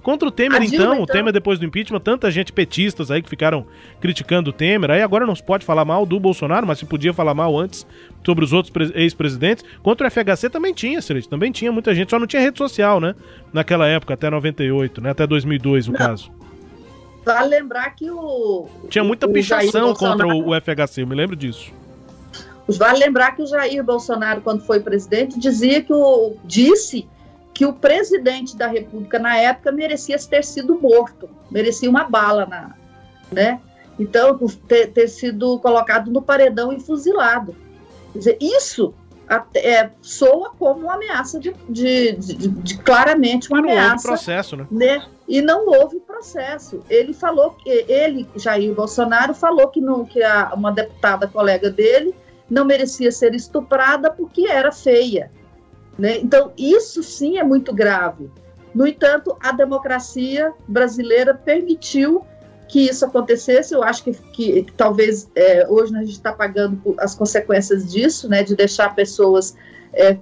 Contra 0.06 0.30
o 0.30 0.32
Temer, 0.32 0.62
então, 0.62 0.70
Dilma, 0.70 0.94
então, 0.94 1.04
o 1.04 1.08
Temer 1.08 1.34
depois 1.34 1.58
do 1.58 1.66
impeachment, 1.66 2.00
tanta 2.00 2.30
gente 2.30 2.54
petistas 2.54 3.10
aí 3.10 3.24
que 3.24 3.28
ficaram 3.28 3.66
criticando 4.00 4.52
o 4.52 4.54
Temer. 4.54 4.92
Aí 4.92 5.02
agora 5.02 5.26
não 5.26 5.36
se 5.36 5.42
pode 5.42 5.66
falar 5.66 5.84
mal 5.84 6.06
do 6.06 6.20
Bolsonaro, 6.20 6.68
mas 6.68 6.78
se 6.78 6.86
podia 6.86 7.12
falar 7.12 7.34
mal 7.34 7.58
antes 7.58 7.88
sobre 8.24 8.46
os 8.46 8.54
outros 8.54 8.92
ex-presidentes. 8.94 9.66
Contra 9.82 10.08
o 10.08 10.12
FHC 10.12 10.48
também 10.52 10.76
tinha, 10.76 11.02
Celeste, 11.02 11.28
também 11.28 11.52
tinha 11.52 11.72
muita 11.72 11.96
gente, 11.96 12.12
só 12.12 12.20
não 12.20 12.28
tinha 12.28 12.40
rede 12.40 12.56
social, 12.56 13.02
né? 13.02 13.16
Naquela 13.52 13.88
época, 13.88 14.14
até 14.14 14.30
98, 14.30 15.02
né? 15.02 15.10
Até 15.10 15.26
2002, 15.26 15.88
no 15.88 15.94
não. 15.94 15.98
caso. 15.98 16.32
Vale 17.26 17.50
lembrar 17.50 17.90
que 17.96 18.08
o. 18.12 18.68
Tinha 18.88 19.04
muita 19.04 19.28
pichação 19.28 19.92
contra 19.96 20.28
o, 20.28 20.52
o 20.52 20.62
FHC, 20.62 21.02
eu 21.02 21.08
me 21.08 21.16
lembro 21.16 21.36
disso. 21.36 21.74
Vale 22.68 23.00
lembrar 23.00 23.36
que 23.36 23.42
o 23.42 23.48
Jair 23.48 23.84
Bolsonaro, 23.84 24.42
quando 24.42 24.62
foi 24.62 24.80
presidente, 24.80 25.40
dizia 25.40 25.82
que 25.82 25.92
o, 25.92 26.36
disse 26.44 27.08
que 27.56 27.66
o 27.66 27.72
presidente 27.72 28.56
da 28.58 28.68
República 28.68 29.18
na 29.18 29.38
época 29.38 29.72
merecia 29.72 30.20
ter 30.20 30.44
sido 30.44 30.78
morto, 30.78 31.30
merecia 31.50 31.90
uma 31.90 32.04
bala 32.04 32.46
na, 32.46 32.76
né? 33.32 33.62
Então, 33.98 34.38
ter, 34.68 34.88
ter 34.92 35.08
sido 35.08 35.58
colocado 35.60 36.12
no 36.12 36.22
paredão 36.22 36.74
e 36.74 36.82
fuzilado. 36.82 37.56
Quer 38.12 38.20
dizer, 38.20 38.38
isso 38.42 38.94
é, 39.56 39.90
soa 40.02 40.52
como 40.60 40.82
uma 40.82 40.96
ameaça 40.96 41.40
de, 41.40 41.56
de, 41.70 42.12
de, 42.12 42.48
de 42.50 42.78
claramente 42.78 43.50
uma 43.50 43.60
ameaça. 43.60 43.80
Não 43.80 43.94
houve 43.94 44.04
processo, 44.04 44.58
né? 44.58 44.68
né? 44.70 45.06
E 45.26 45.42
não 45.42 45.66
houve 45.66 46.02
processo. 46.02 46.84
Ele 46.90 47.14
falou 47.14 47.52
que 47.52 47.70
ele, 47.70 48.28
Jair 48.36 48.74
Bolsonaro, 48.74 49.34
falou 49.34 49.70
que, 49.70 49.80
não, 49.80 50.04
que 50.04 50.22
a, 50.22 50.52
uma 50.54 50.74
deputada 50.74 51.26
colega 51.26 51.70
dele 51.70 52.14
não 52.50 52.66
merecia 52.66 53.14
ser 53.14 53.34
estuprada 53.34 54.12
porque 54.12 54.46
era 54.46 54.74
feia. 54.74 55.32
Né? 55.98 56.18
Então, 56.20 56.52
isso 56.58 57.02
sim 57.02 57.38
é 57.38 57.44
muito 57.44 57.74
grave. 57.74 58.30
No 58.74 58.86
entanto, 58.86 59.38
a 59.42 59.52
democracia 59.52 60.54
brasileira 60.68 61.34
permitiu 61.34 62.26
que 62.68 62.82
isso 62.88 63.06
acontecesse. 63.06 63.74
Eu 63.74 63.84
acho 63.84 64.04
que, 64.04 64.14
que, 64.14 64.66
talvez 64.76 65.30
é, 65.36 65.66
hoje 65.70 65.96
a 65.96 66.02
gente 66.02 66.12
está 66.12 66.34
pagando 66.34 66.96
as 67.00 67.16
consequências 67.16 67.92
disso, 67.92 68.28
né, 68.28 68.44
de 68.44 68.56
deixar 68.56 68.94
pessoas 68.94 69.56
é, 69.94 70.18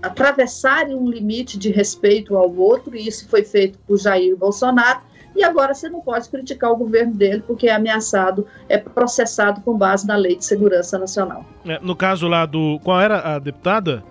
atravessarem 0.00 0.94
um 0.94 1.08
limite 1.08 1.58
de 1.58 1.70
respeito 1.70 2.36
ao 2.36 2.54
outro, 2.54 2.94
e 2.94 3.08
isso 3.08 3.28
foi 3.28 3.42
feito 3.42 3.78
por 3.80 3.98
Jair 3.98 4.36
Bolsonaro. 4.36 5.00
E 5.34 5.44
agora 5.44 5.74
você 5.74 5.88
não 5.88 6.00
pode 6.00 6.30
criticar 6.30 6.70
o 6.70 6.76
governo 6.76 7.12
dele 7.12 7.42
porque 7.46 7.68
é 7.68 7.74
ameaçado, 7.74 8.46
é 8.68 8.78
processado 8.78 9.60
com 9.60 9.76
base 9.76 10.06
na 10.06 10.16
Lei 10.16 10.36
de 10.36 10.44
Segurança 10.44 10.98
Nacional. 10.98 11.44
É, 11.66 11.78
no 11.80 11.94
caso 11.94 12.26
lá 12.26 12.46
do. 12.46 12.80
Qual 12.82 12.98
era 12.98 13.34
a 13.34 13.38
deputada? 13.38 14.02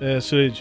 É, 0.00 0.18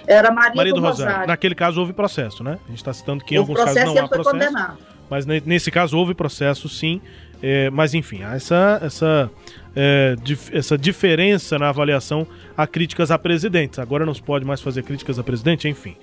Era 0.07 0.31
Maria, 0.31 0.55
Maria 0.55 0.73
do, 0.73 0.79
do 0.79 0.85
Rosário. 0.85 1.11
Rosário. 1.11 1.27
Naquele 1.27 1.55
caso 1.55 1.79
houve 1.79 1.93
processo, 1.93 2.43
né? 2.43 2.57
A 2.65 2.69
gente 2.69 2.77
está 2.77 2.93
citando 2.93 3.23
que 3.23 3.35
em 3.35 3.37
alguns 3.37 3.57
casos 3.57 3.83
não 3.83 3.97
há 3.97 4.07
processo. 4.07 4.31
Condenado. 4.31 4.77
Mas 5.09 5.25
nesse 5.25 5.69
caso 5.69 5.97
houve 5.97 6.13
processo, 6.13 6.67
sim. 6.67 7.01
É, 7.43 7.69
mas 7.69 7.93
enfim, 7.93 8.23
essa, 8.23 8.79
essa, 8.81 9.29
é, 9.75 10.15
dif 10.23 10.55
essa 10.55 10.77
diferença 10.77 11.59
na 11.59 11.69
avaliação 11.69 12.25
a 12.57 12.65
críticas 12.65 13.11
a 13.11 13.19
presidentes. 13.19 13.77
Agora 13.77 14.05
não 14.05 14.13
se 14.13 14.23
pode 14.23 14.45
mais 14.45 14.61
fazer 14.61 14.83
críticas 14.83 15.19
a 15.19 15.23
presidente, 15.23 15.67
enfim. 15.67 15.95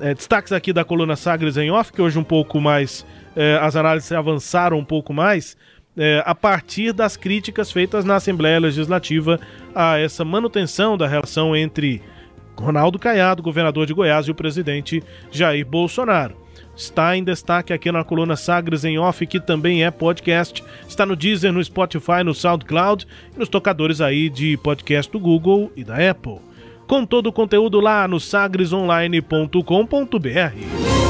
É, 0.00 0.14
destaques 0.14 0.50
aqui 0.52 0.72
da 0.72 0.82
coluna 0.82 1.14
Sagres 1.14 1.56
em 1.58 1.70
Off, 1.70 1.92
que 1.92 2.00
hoje 2.00 2.18
um 2.18 2.24
pouco 2.24 2.60
mais. 2.60 3.06
É, 3.36 3.58
as 3.60 3.76
análises 3.76 4.10
avançaram 4.10 4.78
um 4.78 4.84
pouco 4.84 5.12
mais. 5.12 5.56
É, 5.96 6.22
a 6.24 6.34
partir 6.34 6.92
das 6.92 7.16
críticas 7.16 7.70
feitas 7.70 8.04
na 8.04 8.16
Assembleia 8.16 8.58
Legislativa 8.58 9.38
a 9.74 9.98
essa 9.98 10.24
manutenção 10.24 10.96
da 10.96 11.06
relação 11.06 11.54
entre 11.54 12.00
Ronaldo 12.56 12.98
Caiado, 12.98 13.42
governador 13.42 13.86
de 13.86 13.94
Goiás, 13.94 14.26
e 14.26 14.30
o 14.30 14.34
presidente 14.34 15.02
Jair 15.30 15.66
Bolsonaro 15.66 16.40
está 16.80 17.16
em 17.16 17.22
destaque 17.22 17.72
aqui 17.72 17.92
na 17.92 18.04
coluna 18.04 18.36
Sagres 18.36 18.84
em 18.84 18.98
Off, 18.98 19.26
que 19.26 19.40
também 19.40 19.84
é 19.84 19.90
podcast. 19.90 20.64
Está 20.88 21.04
no 21.04 21.14
Deezer, 21.14 21.52
no 21.52 21.62
Spotify, 21.62 22.24
no 22.24 22.34
SoundCloud 22.34 23.06
e 23.34 23.38
nos 23.38 23.48
tocadores 23.48 24.00
aí 24.00 24.30
de 24.30 24.56
podcast 24.56 25.12
do 25.12 25.20
Google 25.20 25.70
e 25.76 25.84
da 25.84 26.10
Apple. 26.10 26.38
Com 26.86 27.04
todo 27.04 27.26
o 27.28 27.32
conteúdo 27.32 27.80
lá 27.80 28.08
no 28.08 28.18
sagresonline.com.br. 28.18 31.09